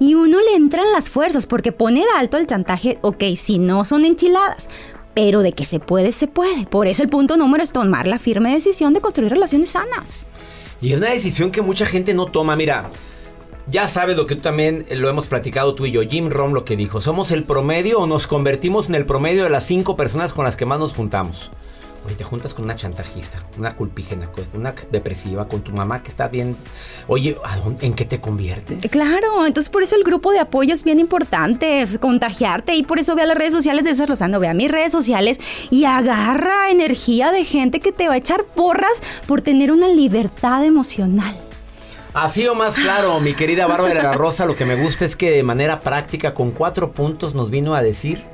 Y 0.00 0.14
uno 0.14 0.38
le 0.40 0.56
entran 0.56 0.90
las 0.90 1.10
fuerzas 1.10 1.44
porque 1.44 1.70
poner 1.70 2.06
alto 2.16 2.38
el 2.38 2.46
chantaje, 2.46 2.96
ok, 3.02 3.22
si 3.36 3.58
no 3.58 3.84
son 3.84 4.06
enchiladas. 4.06 4.70
Pero 5.12 5.42
de 5.42 5.52
que 5.52 5.66
se 5.66 5.80
puede, 5.80 6.12
se 6.12 6.28
puede. 6.28 6.64
Por 6.64 6.86
eso 6.86 7.02
el 7.02 7.10
punto 7.10 7.36
número 7.36 7.62
es 7.62 7.72
tomar 7.72 8.06
la 8.06 8.18
firme 8.18 8.54
decisión 8.54 8.94
de 8.94 9.02
construir 9.02 9.32
relaciones 9.32 9.68
sanas. 9.68 10.24
Y 10.80 10.92
es 10.92 10.98
una 10.98 11.10
decisión 11.10 11.50
que 11.50 11.60
mucha 11.60 11.84
gente 11.84 12.14
no 12.14 12.24
toma. 12.24 12.56
Mira, 12.56 12.88
ya 13.70 13.88
sabes 13.88 14.16
lo 14.16 14.26
que 14.26 14.34
tú 14.36 14.42
también 14.42 14.86
eh, 14.88 14.96
lo 14.96 15.08
hemos 15.08 15.26
platicado 15.26 15.74
tú 15.74 15.86
y 15.86 15.90
yo. 15.92 16.02
Jim 16.02 16.30
Rom 16.30 16.52
lo 16.52 16.64
que 16.64 16.76
dijo. 16.76 17.00
¿Somos 17.00 17.30
el 17.30 17.44
promedio 17.44 18.00
o 18.00 18.06
nos 18.06 18.26
convertimos 18.26 18.88
en 18.88 18.94
el 18.94 19.06
promedio 19.06 19.44
de 19.44 19.50
las 19.50 19.64
cinco 19.66 19.96
personas 19.96 20.32
con 20.34 20.44
las 20.44 20.56
que 20.56 20.64
más 20.66 20.78
nos 20.78 20.92
juntamos? 20.94 21.50
Oye, 22.06 22.14
te 22.14 22.24
juntas 22.24 22.54
con 22.54 22.64
una 22.64 22.74
chantajista, 22.76 23.42
una 23.58 23.74
culpígena, 23.76 24.30
una 24.54 24.74
depresiva, 24.90 25.46
con 25.46 25.60
tu 25.60 25.72
mamá 25.72 26.02
que 26.02 26.08
está 26.08 26.28
bien. 26.28 26.56
Oye, 27.06 27.36
¿a 27.44 27.56
dónde- 27.58 27.84
¿en 27.84 27.92
qué 27.92 28.06
te 28.06 28.18
conviertes? 28.18 28.90
Claro, 28.90 29.44
entonces 29.44 29.68
por 29.68 29.82
eso 29.82 29.96
el 29.96 30.04
grupo 30.04 30.32
de 30.32 30.38
apoyo 30.38 30.72
es 30.72 30.84
bien 30.84 31.00
importante, 31.00 31.82
es 31.82 31.98
contagiarte 31.98 32.74
y 32.76 32.84
por 32.84 32.98
eso 32.98 33.14
ve 33.14 33.22
a 33.22 33.26
las 33.26 33.36
redes 33.36 33.52
sociales 33.52 33.84
de 33.84 33.90
César 33.90 34.08
Lozano, 34.08 34.40
ve 34.40 34.48
a 34.48 34.54
mis 34.54 34.70
redes 34.70 34.92
sociales 34.92 35.38
y 35.70 35.84
agarra 35.84 36.70
energía 36.70 37.30
de 37.30 37.44
gente 37.44 37.80
que 37.80 37.92
te 37.92 38.08
va 38.08 38.14
a 38.14 38.18
echar 38.18 38.44
porras 38.44 39.02
por 39.26 39.42
tener 39.42 39.70
una 39.70 39.88
libertad 39.88 40.64
emocional. 40.64 41.36
Así 42.20 42.48
o 42.48 42.54
más 42.56 42.74
claro, 42.74 43.20
mi 43.20 43.34
querida 43.34 43.68
Bárbara 43.68 44.02
la 44.02 44.12
Rosa, 44.14 44.44
lo 44.44 44.56
que 44.56 44.64
me 44.64 44.74
gusta 44.74 45.04
es 45.04 45.14
que 45.14 45.30
de 45.30 45.44
manera 45.44 45.78
práctica, 45.78 46.34
con 46.34 46.50
cuatro 46.50 46.90
puntos, 46.90 47.32
nos 47.34 47.48
vino 47.48 47.76
a 47.76 47.82
decir 47.82 48.24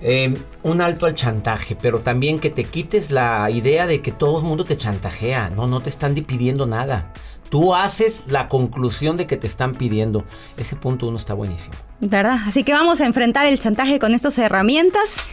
eh, 0.00 0.32
un 0.62 0.80
alto 0.80 1.06
al 1.06 1.14
chantaje, 1.16 1.74
pero 1.80 1.98
también 1.98 2.38
que 2.38 2.50
te 2.50 2.62
quites 2.62 3.10
la 3.10 3.50
idea 3.50 3.88
de 3.88 4.02
que 4.02 4.12
todo 4.12 4.38
el 4.38 4.44
mundo 4.44 4.62
te 4.62 4.76
chantajea. 4.76 5.50
No, 5.50 5.66
no 5.66 5.80
te 5.80 5.88
están 5.88 6.14
di- 6.14 6.22
pidiendo 6.22 6.64
nada. 6.66 7.12
Tú 7.52 7.74
haces 7.74 8.24
la 8.28 8.48
conclusión 8.48 9.18
de 9.18 9.26
que 9.26 9.36
te 9.36 9.46
están 9.46 9.72
pidiendo. 9.72 10.24
Ese 10.56 10.74
punto 10.74 11.06
uno 11.06 11.18
está 11.18 11.34
buenísimo. 11.34 11.74
¿Verdad? 12.00 12.38
Así 12.46 12.64
que 12.64 12.72
vamos 12.72 13.02
a 13.02 13.04
enfrentar 13.04 13.44
el 13.44 13.58
chantaje 13.58 13.98
con 13.98 14.14
estas 14.14 14.38
herramientas 14.38 15.26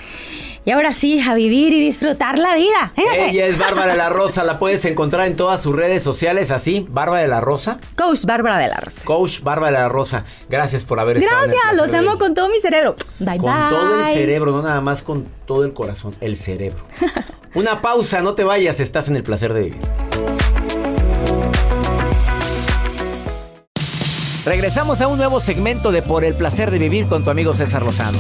y 0.66 0.72
ahora 0.72 0.92
sí 0.92 1.22
a 1.22 1.34
vivir 1.34 1.72
y 1.72 1.80
disfrutar 1.80 2.38
la 2.38 2.56
vida. 2.56 2.92
Véngase. 2.98 3.30
Ella 3.30 3.46
es 3.46 3.58
Bárbara 3.58 3.94
de 3.94 3.98
la 3.98 4.10
Rosa, 4.10 4.44
la 4.44 4.60
puedes 4.60 4.84
encontrar 4.84 5.28
en 5.28 5.38
todas 5.38 5.62
sus 5.62 5.74
redes 5.74 6.04
sociales 6.04 6.52
así, 6.52 6.86
Bárbara 6.90 7.22
de 7.22 7.30
la 7.30 7.40
Rosa. 7.40 7.80
Coach 7.96 8.26
Bárbara 8.26 8.58
de 8.58 8.68
la 8.68 8.76
Rosa. 8.82 9.00
Coach 9.06 9.40
Bárbara 9.42 9.78
de 9.78 9.84
la 9.84 9.88
Rosa, 9.88 10.26
gracias 10.50 10.84
por 10.84 11.00
haber 11.00 11.20
estado. 11.20 11.44
en 11.46 11.50
el 11.52 11.56
Gracias, 11.56 11.78
los 11.78 11.94
amo 11.94 12.20
con 12.20 12.34
todo 12.34 12.50
mi 12.50 12.60
cerebro. 12.60 12.98
Bye 13.20 13.38
Con 13.38 13.46
bye. 13.50 13.70
todo 13.70 14.00
el 14.02 14.06
cerebro, 14.14 14.52
no 14.52 14.62
nada 14.62 14.82
más 14.82 15.04
con 15.04 15.26
todo 15.46 15.64
el 15.64 15.72
corazón, 15.72 16.14
el 16.20 16.36
cerebro. 16.36 16.80
Una 17.54 17.82
pausa, 17.82 18.22
no 18.22 18.36
te 18.36 18.44
vayas, 18.44 18.82
estás 18.82 19.08
en 19.08 19.16
el 19.16 19.24
placer 19.24 19.54
de 19.54 19.62
vivir. 19.62 20.09
Regresamos 24.46 25.02
a 25.02 25.08
un 25.10 25.18
nuevo 25.18 25.42
segmento 25.42 25.92
de 25.92 26.02
Por 26.02 26.24
el 26.24 26.34
placer 26.34 26.72
de 26.72 26.80
vivir 26.80 27.08
con 27.08 27.26
tu 27.26 27.30
amigo 27.30 27.54
César 27.54 27.84
Lozano. 27.84 28.18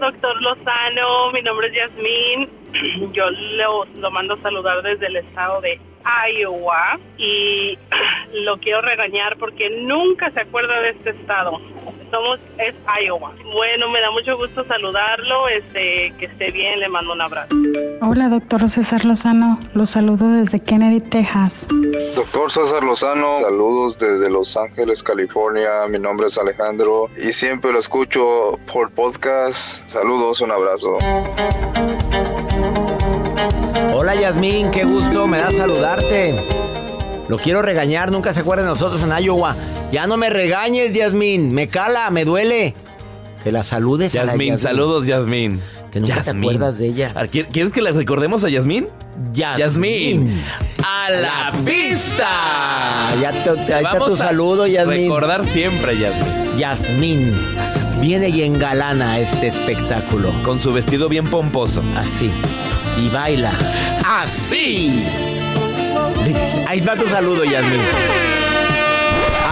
Doctor 0.00 0.42
Lozano, 0.42 1.32
mi 1.32 1.42
nombre 1.42 1.66
es 1.66 1.74
Yasmín. 1.74 3.12
Yo 3.12 3.24
lo, 3.28 3.84
lo 4.00 4.10
mando 4.12 4.34
a 4.34 4.42
saludar 4.42 4.82
desde 4.82 5.06
el 5.06 5.16
estado 5.16 5.60
de 5.60 5.80
Iowa 6.38 7.00
y 7.18 7.76
lo 8.44 8.58
quiero 8.58 8.82
regañar 8.82 9.36
porque 9.36 9.68
nunca 9.82 10.30
se 10.30 10.42
acuerda 10.42 10.80
de 10.80 10.90
este 10.90 11.10
estado. 11.10 11.60
Somos 12.14 12.38
es 12.58 12.76
Iowa. 13.04 13.32
Bueno, 13.52 13.90
me 13.90 14.00
da 14.00 14.08
mucho 14.12 14.36
gusto 14.36 14.62
saludarlo. 14.66 15.48
Este, 15.48 16.14
que 16.16 16.26
esté 16.26 16.52
bien, 16.52 16.78
le 16.78 16.88
mando 16.88 17.12
un 17.12 17.20
abrazo. 17.20 17.56
Hola, 18.02 18.28
doctor 18.28 18.68
César 18.68 19.04
Lozano. 19.04 19.58
Los 19.74 19.90
saludo 19.90 20.28
desde 20.28 20.60
Kennedy, 20.60 21.00
Texas. 21.00 21.66
Doctor 22.14 22.52
César 22.52 22.84
Lozano, 22.84 23.40
saludos 23.40 23.98
desde 23.98 24.30
Los 24.30 24.56
Ángeles, 24.56 25.02
California. 25.02 25.88
Mi 25.88 25.98
nombre 25.98 26.28
es 26.28 26.38
Alejandro 26.38 27.10
y 27.16 27.32
siempre 27.32 27.72
lo 27.72 27.80
escucho 27.80 28.60
por 28.72 28.92
podcast. 28.92 29.82
Saludos, 29.90 30.40
un 30.40 30.52
abrazo. 30.52 30.98
Hola 33.92 34.14
Yasmín, 34.14 34.70
qué 34.70 34.84
gusto, 34.84 35.26
me 35.26 35.38
da 35.38 35.50
saludarte. 35.50 36.63
Lo 37.28 37.38
quiero 37.38 37.62
regañar, 37.62 38.10
nunca 38.12 38.32
se 38.32 38.40
acuerda 38.40 38.62
de 38.64 38.68
nosotros 38.68 39.02
en 39.02 39.10
Iowa. 39.24 39.56
Ya 39.92 40.06
no 40.06 40.16
me 40.16 40.28
regañes, 40.30 40.94
Yasmín, 40.94 41.52
me 41.52 41.68
cala, 41.68 42.10
me 42.10 42.24
duele. 42.24 42.74
Que 43.42 43.50
la 43.52 43.62
saludes 43.64 44.14
a 44.16 44.20
la 44.20 44.32
Yasmín, 44.32 44.58
saludos, 44.58 45.06
Yasmín. 45.06 45.60
Que 45.90 46.00
nunca 46.00 46.22
te 46.22 46.30
acuerdas 46.30 46.78
de 46.78 46.86
ella. 46.88 47.12
Ah, 47.14 47.24
¿Qui- 47.24 47.46
¿Quieres 47.50 47.72
que 47.72 47.80
le 47.80 47.92
recordemos 47.92 48.42
a 48.44 48.48
Yasmín? 48.48 48.88
Yasmín. 49.32 50.42
¡A 50.84 51.10
la 51.10 51.52
pista! 51.64 53.14
Ya 53.20 53.44
te, 53.44 53.50
te- 53.64 53.74
ahí 53.74 53.84
está 53.84 53.98
tu 53.98 54.14
a 54.14 54.16
saludo, 54.16 54.66
Yasmín. 54.66 55.02
Recordar 55.04 55.44
siempre, 55.44 55.96
Yasmín. 55.98 56.58
Yasmín. 56.58 57.34
viene 58.00 58.28
y 58.28 58.42
engalana 58.42 59.12
a 59.12 59.18
este 59.20 59.46
espectáculo. 59.46 60.30
Con 60.42 60.58
su 60.58 60.72
vestido 60.72 61.08
bien 61.08 61.26
pomposo. 61.26 61.82
Así. 61.96 62.30
Y 63.02 63.08
baila. 63.10 63.52
Así. 64.04 65.04
Ahí 66.68 66.80
va 66.80 66.96
tu 66.96 67.08
saludo, 67.08 67.44
Yasmin. 67.44 67.80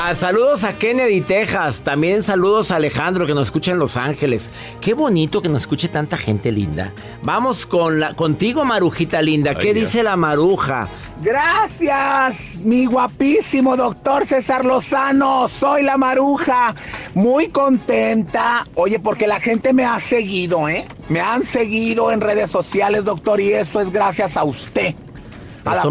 Ah, 0.05 0.15
saludos 0.17 0.65
a 0.65 0.77
Kennedy, 0.79 1.21
Texas. 1.21 1.83
También 1.83 2.23
saludos 2.23 2.71
a 2.71 2.77
Alejandro 2.77 3.27
que 3.27 3.35
nos 3.35 3.49
escucha 3.49 3.73
en 3.73 3.79
Los 3.79 3.97
Ángeles. 3.97 4.51
Qué 4.81 4.95
bonito 4.95 5.41
que 5.43 5.49
nos 5.49 5.63
escuche 5.63 5.89
tanta 5.89 6.17
gente 6.17 6.51
linda. 6.51 6.93
Vamos 7.23 7.67
con 7.67 8.01
la, 8.01 8.15
contigo, 8.15 8.65
Marujita 8.65 9.23
linda. 9.23 9.55
¿Qué 9.55 9.69
Ay, 9.69 9.75
Dios. 9.75 9.93
dice 9.93 10.03
la 10.03 10.17
Maruja? 10.17 10.89
Gracias, 11.23 12.57
mi 12.65 12.87
guapísimo 12.87 13.77
doctor 13.77 14.27
César 14.27 14.65
Lozano. 14.65 15.47
Soy 15.47 15.85
la 15.85 15.97
maruja. 15.97 16.75
Muy 17.15 17.49
contenta. 17.49 18.67
Oye, 18.75 18.99
porque 18.99 19.29
la 19.29 19.39
gente 19.39 19.73
me 19.73 19.85
ha 19.85 20.01
seguido, 20.01 20.69
¿eh? 20.69 20.85
Me 21.09 21.21
han 21.21 21.45
seguido 21.45 22.11
en 22.11 22.21
redes 22.21 22.51
sociales, 22.51 23.05
doctor, 23.05 23.41
y 23.41 23.53
eso 23.53 23.81
es 23.81 23.93
gracias 23.93 24.37
a 24.37 24.43
usted. 24.43 24.97
A 25.65 25.75
la 25.77 25.83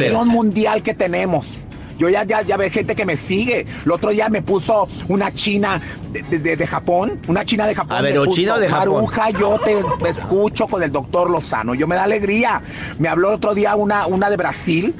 proyección 0.00 0.28
mundial 0.28 0.82
que 0.82 0.94
tenemos. 0.94 1.58
Yo 1.98 2.10
ya, 2.10 2.24
ya, 2.24 2.42
ya 2.42 2.58
ve 2.58 2.68
gente 2.68 2.94
que 2.94 3.06
me 3.06 3.16
sigue. 3.16 3.66
El 3.86 3.90
otro 3.90 4.10
día 4.10 4.28
me 4.28 4.42
puso 4.42 4.86
una 5.08 5.32
china 5.32 5.80
de, 6.12 6.22
de- 6.24 6.38
de- 6.40 6.56
de 6.56 6.66
Japón. 6.66 7.18
Una 7.26 7.42
china 7.44 7.66
de 7.66 7.74
Japón. 7.74 7.96
A 7.96 8.02
ver, 8.02 8.18
¿o 8.18 8.26
china 8.26 8.58
de 8.58 8.68
Japón? 8.68 8.88
Maruja, 8.94 9.30
yo 9.30 9.58
te 9.64 10.08
escucho 10.10 10.66
con 10.66 10.82
el 10.82 10.92
doctor 10.92 11.30
Lozano. 11.30 11.74
Yo 11.74 11.86
me 11.86 11.94
da 11.96 12.02
alegría. 12.04 12.60
Me 12.98 13.08
habló 13.08 13.28
el 13.30 13.34
otro 13.36 13.54
día 13.54 13.76
una, 13.76 14.06
una 14.06 14.28
de 14.28 14.36
Brasil. 14.36 14.94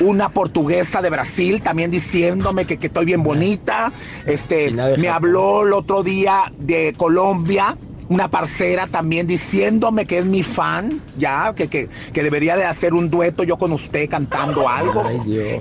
Una 0.00 0.30
portuguesa 0.30 1.02
de 1.02 1.10
Brasil 1.10 1.60
también 1.62 1.90
diciéndome 1.90 2.64
que, 2.64 2.78
que 2.78 2.86
estoy 2.86 3.04
bien 3.04 3.22
bonita. 3.22 3.92
Este, 4.26 4.70
me 4.96 5.08
habló 5.10 5.66
el 5.66 5.72
otro 5.74 6.02
día 6.02 6.50
de 6.58 6.94
Colombia. 6.96 7.76
Una 8.08 8.28
parcera 8.28 8.86
también 8.86 9.26
diciéndome 9.26 10.04
que 10.06 10.18
es 10.18 10.24
mi 10.24 10.42
fan, 10.42 11.00
ya, 11.16 11.54
que, 11.54 11.68
que, 11.68 11.88
que 12.12 12.22
debería 12.22 12.56
de 12.56 12.64
hacer 12.64 12.94
un 12.94 13.08
dueto 13.10 13.42
yo 13.44 13.56
con 13.56 13.72
usted 13.72 14.08
cantando 14.10 14.68
algo. 14.68 15.02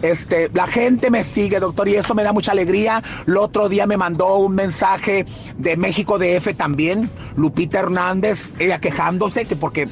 Este, 0.02 0.50
la 0.54 0.68
gente 0.68 1.10
me 1.10 1.24
sigue, 1.24 1.60
doctor, 1.60 1.88
y 1.88 1.96
eso 1.96 2.14
me 2.14 2.24
da 2.24 2.34
mucha 2.34 2.52
alegría. 2.52 3.02
El 3.28 3.38
otro 3.38 3.70
día 3.70 3.86
me 3.88 3.98
mandó 3.98 4.36
un 4.38 4.54
mensaje 4.56 5.26
de 5.58 5.78
México 5.78 6.18
DF 6.20 6.56
también, 6.58 7.10
Lupita 7.36 7.80
Hernández, 7.80 8.50
ella 8.60 8.80
quejándose 8.80 9.46
que 9.46 9.56
porque 9.56 9.88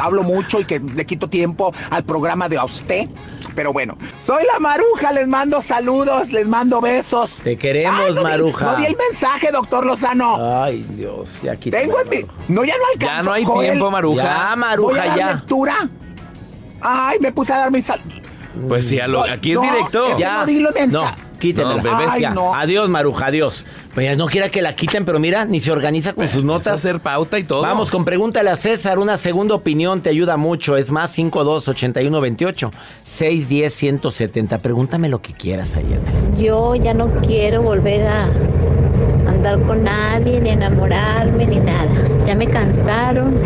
hablo 0.00 0.22
mucho 0.22 0.60
y 0.60 0.64
que 0.64 0.78
le 0.80 1.04
quito 1.06 1.28
tiempo 1.28 1.72
al 1.90 2.04
programa 2.04 2.48
de 2.48 2.58
a 2.58 2.64
usted. 2.64 3.08
Pero 3.54 3.72
bueno, 3.72 3.96
soy 4.24 4.44
la 4.52 4.58
Maruja, 4.60 5.12
les 5.12 5.26
mando 5.26 5.62
saludos, 5.62 6.30
les 6.30 6.46
mando 6.46 6.80
besos. 6.82 7.32
Te 7.42 7.56
queremos, 7.56 8.14
no 8.14 8.20
di- 8.20 8.22
Maruja. 8.24 8.72
no 8.72 8.76
di 8.76 8.84
el 8.84 8.96
mensaje, 9.10 9.50
doctor 9.50 9.86
Lozano. 9.86 10.62
Ay, 10.62 10.84
Dios, 10.96 11.40
ya 11.42 11.52
aquí 11.52 11.70
Tengo 11.70 11.95
en 12.00 12.08
mi... 12.08 12.16
No, 12.48 12.64
ya 12.64 12.74
no 12.76 12.84
alcanzo. 12.92 13.14
Ya 13.16 13.22
no 13.22 13.32
hay 13.32 13.44
Joel. 13.44 13.70
tiempo, 13.70 13.90
Maruja. 13.90 14.22
Ya, 14.22 14.56
Maruja, 14.56 14.90
Voy 14.90 14.98
a 15.00 15.06
dar 15.08 15.18
ya. 15.18 15.32
lectura? 15.34 15.88
Ay, 16.80 17.18
me 17.20 17.32
puse 17.32 17.52
a 17.52 17.58
dar 17.58 17.70
mi 17.72 17.82
sal... 17.82 18.00
Pues 18.68 18.88
sí, 18.88 18.98
a 18.98 19.06
lo- 19.06 19.26
No, 19.26 19.32
aquí 19.32 19.50
es 19.52 19.56
no, 19.56 19.62
directo. 19.62 20.16
que 20.16 20.24
no 20.24 20.46
di 20.46 20.60
lo 20.60 20.70
No, 20.88 21.04
quítemela. 21.38 21.82
Bebés, 21.82 22.08
Ay, 22.10 22.20
ya. 22.22 22.30
no. 22.30 22.54
Adiós, 22.54 22.88
Maruja, 22.88 23.26
adiós. 23.26 23.66
Pues 23.94 24.16
no 24.16 24.26
quiera 24.26 24.48
que 24.48 24.62
la 24.62 24.74
quiten, 24.74 25.04
pero 25.04 25.18
mira, 25.18 25.44
ni 25.44 25.60
se 25.60 25.72
organiza 25.72 26.14
con 26.14 26.26
sus 26.30 26.42
notas. 26.42 26.72
hacer 26.74 27.00
pauta 27.00 27.38
y 27.38 27.44
todo. 27.44 27.60
Vamos 27.60 27.90
con 27.90 28.06
pregúntale 28.06 28.48
a 28.48 28.56
César, 28.56 28.98
una 28.98 29.18
segunda 29.18 29.54
opinión 29.54 30.00
te 30.00 30.08
ayuda 30.08 30.38
mucho. 30.38 30.78
Es 30.78 30.90
más 30.90 31.10
52 31.12 31.68
81 31.68 32.18
28 32.20 32.70
610 33.04 33.74
170. 33.74 34.58
Pregúntame 34.58 35.10
lo 35.10 35.20
que 35.20 35.34
quieras 35.34 35.76
ayer. 35.76 36.00
Yo 36.38 36.74
ya 36.76 36.94
no 36.94 37.10
quiero 37.20 37.60
volver 37.62 38.06
a 38.06 38.28
con 39.54 39.84
nadie, 39.84 40.40
ni 40.40 40.50
enamorarme, 40.50 41.46
ni 41.46 41.60
nada. 41.60 41.90
Ya 42.26 42.34
me 42.34 42.46
cansaron. 42.48 43.38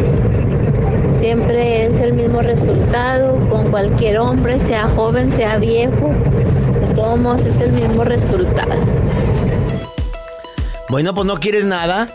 Siempre 1.18 1.84
es 1.84 2.00
el 2.00 2.14
mismo 2.14 2.40
resultado 2.40 3.38
con 3.50 3.70
cualquier 3.70 4.18
hombre, 4.18 4.58
sea 4.58 4.88
joven, 4.88 5.30
sea 5.30 5.58
viejo. 5.58 6.12
De 6.88 6.94
todos 6.94 7.18
modos 7.18 7.44
es 7.44 7.60
el 7.60 7.72
mismo 7.72 8.04
resultado. 8.04 8.72
Bueno, 10.88 11.14
pues 11.14 11.26
no 11.26 11.36
quieres 11.36 11.64
nada. 11.64 12.06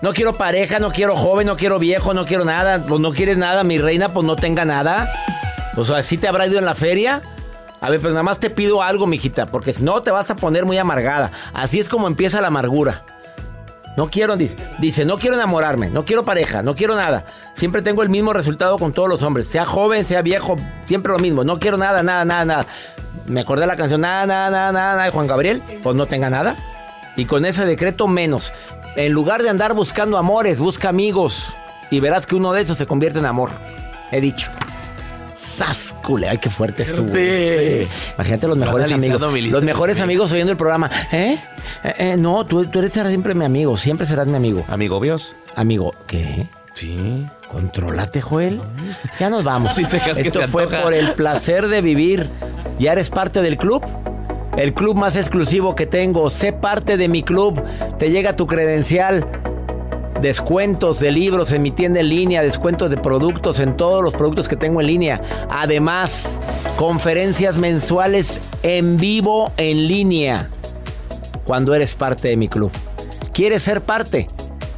No 0.00 0.14
quiero 0.14 0.32
pareja, 0.32 0.78
no 0.78 0.90
quiero 0.90 1.14
joven, 1.14 1.46
no 1.46 1.58
quiero 1.58 1.78
viejo, 1.78 2.14
no 2.14 2.24
quiero 2.24 2.46
nada. 2.46 2.82
Pues 2.88 3.00
no 3.00 3.12
quieres 3.12 3.36
nada, 3.36 3.62
mi 3.64 3.78
reina, 3.78 4.08
pues 4.08 4.24
no 4.24 4.34
tenga 4.34 4.64
nada. 4.64 5.06
Pues 5.74 5.90
así 5.90 6.16
te 6.16 6.26
habrá 6.26 6.46
ido 6.46 6.58
en 6.58 6.64
la 6.64 6.74
feria. 6.74 7.20
A 7.80 7.88
ver, 7.88 8.00
pues 8.00 8.12
nada 8.12 8.22
más 8.22 8.38
te 8.38 8.50
pido 8.50 8.82
algo, 8.82 9.06
mijita, 9.06 9.46
porque 9.46 9.72
si 9.72 9.82
no 9.82 10.02
te 10.02 10.10
vas 10.10 10.30
a 10.30 10.36
poner 10.36 10.66
muy 10.66 10.76
amargada. 10.78 11.30
Así 11.54 11.80
es 11.80 11.88
como 11.88 12.06
empieza 12.06 12.40
la 12.40 12.48
amargura. 12.48 13.02
No 13.96 14.08
quiero, 14.08 14.36
dice, 14.36 14.56
dice, 14.78 15.04
no 15.04 15.18
quiero 15.18 15.34
enamorarme, 15.36 15.90
no 15.90 16.04
quiero 16.04 16.24
pareja, 16.24 16.62
no 16.62 16.76
quiero 16.76 16.94
nada. 16.94 17.26
Siempre 17.54 17.82
tengo 17.82 18.02
el 18.02 18.08
mismo 18.08 18.32
resultado 18.32 18.78
con 18.78 18.92
todos 18.92 19.08
los 19.08 19.22
hombres, 19.22 19.48
sea 19.48 19.66
joven, 19.66 20.04
sea 20.04 20.22
viejo, 20.22 20.56
siempre 20.86 21.12
lo 21.12 21.18
mismo. 21.18 21.42
No 21.42 21.58
quiero 21.58 21.76
nada, 21.76 22.02
nada, 22.02 22.24
nada, 22.24 22.44
nada. 22.44 22.66
Me 23.26 23.40
acordé 23.40 23.62
de 23.62 23.66
la 23.66 23.76
canción, 23.76 24.00
nada, 24.02 24.26
nada, 24.26 24.50
nada, 24.50 24.72
nada, 24.72 24.92
nada 24.92 25.04
de 25.04 25.10
Juan 25.10 25.26
Gabriel, 25.26 25.62
pues 25.82 25.96
no 25.96 26.06
tenga 26.06 26.30
nada. 26.30 26.56
Y 27.16 27.24
con 27.24 27.44
ese 27.44 27.66
decreto 27.66 28.06
menos. 28.08 28.52
En 28.96 29.12
lugar 29.12 29.42
de 29.42 29.48
andar 29.48 29.74
buscando 29.74 30.18
amores, 30.18 30.58
busca 30.58 30.88
amigos. 30.88 31.56
Y 31.90 32.00
verás 32.00 32.26
que 32.26 32.36
uno 32.36 32.52
de 32.52 32.62
esos 32.62 32.78
se 32.78 32.86
convierte 32.86 33.18
en 33.18 33.26
amor. 33.26 33.50
He 34.12 34.20
dicho. 34.20 34.50
¡Sascule! 35.40 36.28
¡Ay, 36.28 36.38
qué 36.38 36.50
fuerte 36.50 36.82
estuvo! 36.82 37.08
Sí. 37.14 37.88
Imagínate 38.14 38.46
los 38.46 38.58
mejores 38.58 38.92
amigos. 38.92 39.20
Los 39.20 39.64
mejores 39.64 39.96
amigos. 39.96 40.02
amigos 40.02 40.32
oyendo 40.32 40.52
el 40.52 40.58
programa. 40.58 40.90
¿Eh? 41.12 41.38
Eh, 41.82 41.94
eh, 41.98 42.16
no, 42.18 42.44
tú, 42.44 42.66
tú 42.66 42.78
eres 42.80 42.92
siempre 42.92 43.34
mi 43.34 43.46
amigo. 43.46 43.76
Siempre 43.78 44.06
serás 44.06 44.26
mi 44.26 44.36
amigo. 44.36 44.64
¿Amigo 44.68 45.00
Bios? 45.00 45.34
Amigo. 45.56 45.92
¿Qué? 46.06 46.46
Sí. 46.74 47.26
Contrólate, 47.50 48.20
Joel. 48.20 48.60
Ya 49.18 49.30
nos 49.30 49.42
vamos. 49.42 49.74
Sí, 49.80 49.84
Esto 49.84 50.40
se 50.40 50.48
fue 50.48 50.64
antoja. 50.64 50.82
por 50.82 50.92
el 50.92 51.14
placer 51.14 51.68
de 51.68 51.80
vivir. 51.80 52.28
¿Ya 52.78 52.92
eres 52.92 53.08
parte 53.08 53.40
del 53.40 53.56
club? 53.56 53.82
El 54.58 54.74
club 54.74 54.94
más 54.96 55.16
exclusivo 55.16 55.74
que 55.74 55.86
tengo. 55.86 56.28
Sé 56.28 56.52
parte 56.52 56.98
de 56.98 57.08
mi 57.08 57.22
club. 57.22 57.62
Te 57.98 58.10
llega 58.10 58.36
tu 58.36 58.46
credencial. 58.46 59.26
Descuentos 60.20 61.00
de 61.00 61.12
libros 61.12 61.50
en 61.52 61.62
mi 61.62 61.70
tienda 61.70 62.00
en 62.00 62.10
línea, 62.10 62.42
descuentos 62.42 62.90
de 62.90 62.98
productos 62.98 63.58
en 63.58 63.74
todos 63.74 64.04
los 64.04 64.12
productos 64.12 64.48
que 64.48 64.56
tengo 64.56 64.82
en 64.82 64.86
línea. 64.86 65.22
Además, 65.48 66.40
conferencias 66.76 67.56
mensuales 67.56 68.38
en 68.62 68.98
vivo 68.98 69.50
en 69.56 69.88
línea 69.88 70.50
cuando 71.46 71.74
eres 71.74 71.94
parte 71.94 72.28
de 72.28 72.36
mi 72.36 72.48
club. 72.48 72.70
¿Quieres 73.32 73.62
ser 73.62 73.80
parte? 73.80 74.26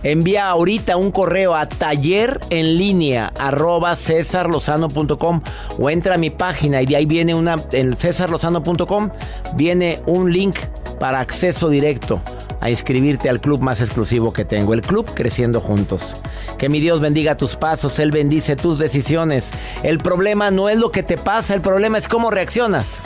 Envía 0.05 0.49
ahorita 0.49 0.97
un 0.97 1.11
correo 1.11 1.57
a 1.57 1.67
taller 1.67 2.39
en 2.51 2.79
línea 2.79 3.33
arroba 3.39 3.97
cesarlozano.com 3.97 5.43
o 5.81 5.91
entra 5.91 6.15
a 6.15 6.19
mi 6.19 6.31
página 6.31 6.83
y 6.83 6.87
de 6.87 6.97
ahí 6.97 7.07
viene 7.07 7.35
una, 7.35 7.57
en 7.73 7.97
cesarlozano.com 7.97 9.11
viene 9.55 10.01
un 10.07 10.33
link 10.33 10.57
para 11.01 11.19
acceso 11.19 11.69
directo 11.69 12.21
a 12.63 12.71
inscribirte 12.71 13.29
al 13.29 13.41
club 13.41 13.61
más 13.61 13.81
exclusivo 13.81 14.33
que 14.33 14.45
tengo, 14.45 14.73
el 14.73 14.83
club 14.83 15.11
Creciendo 15.13 15.61
Juntos. 15.61 16.19
Que 16.59 16.69
mi 16.69 16.79
Dios 16.79 17.01
bendiga 17.01 17.37
tus 17.37 17.57
pasos, 17.57 17.99
Él 17.99 18.13
bendice 18.13 18.55
tus 18.55 18.79
decisiones. 18.79 19.51
El 19.83 19.99
problema 19.99 20.53
no 20.53 20.69
es 20.69 20.79
lo 20.79 20.93
que 20.93 21.03
te 21.03 21.19
pasa, 21.19 21.55
el 21.55 21.61
problema 21.61 21.99
es 21.99 22.07
cómo 22.07 22.31
reaccionas 22.31 23.01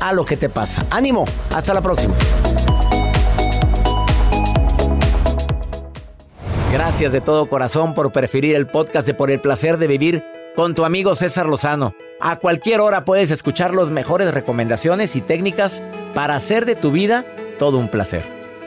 a 0.00 0.12
lo 0.12 0.24
que 0.24 0.36
te 0.36 0.48
pasa. 0.48 0.84
Ánimo, 0.90 1.24
hasta 1.54 1.72
la 1.72 1.80
próxima. 1.82 2.16
Gracias 6.72 7.12
de 7.12 7.20
todo 7.20 7.46
corazón 7.46 7.94
por 7.94 8.10
preferir 8.10 8.56
el 8.56 8.66
podcast 8.66 9.06
de 9.06 9.14
Por 9.14 9.30
el 9.30 9.40
placer 9.40 9.78
de 9.78 9.86
vivir 9.86 10.24
con 10.56 10.74
tu 10.74 10.84
amigo 10.84 11.14
César 11.14 11.46
Lozano. 11.46 11.94
A 12.20 12.40
cualquier 12.40 12.80
hora 12.80 13.04
puedes 13.04 13.30
escuchar 13.30 13.72
las 13.72 13.90
mejores 13.90 14.34
recomendaciones 14.34 15.14
y 15.14 15.20
técnicas 15.20 15.80
para 16.12 16.34
hacer 16.34 16.66
de 16.66 16.74
tu 16.74 16.90
vida 16.90 17.24
todo 17.60 17.78
un 17.78 17.88
placer. 17.88 18.43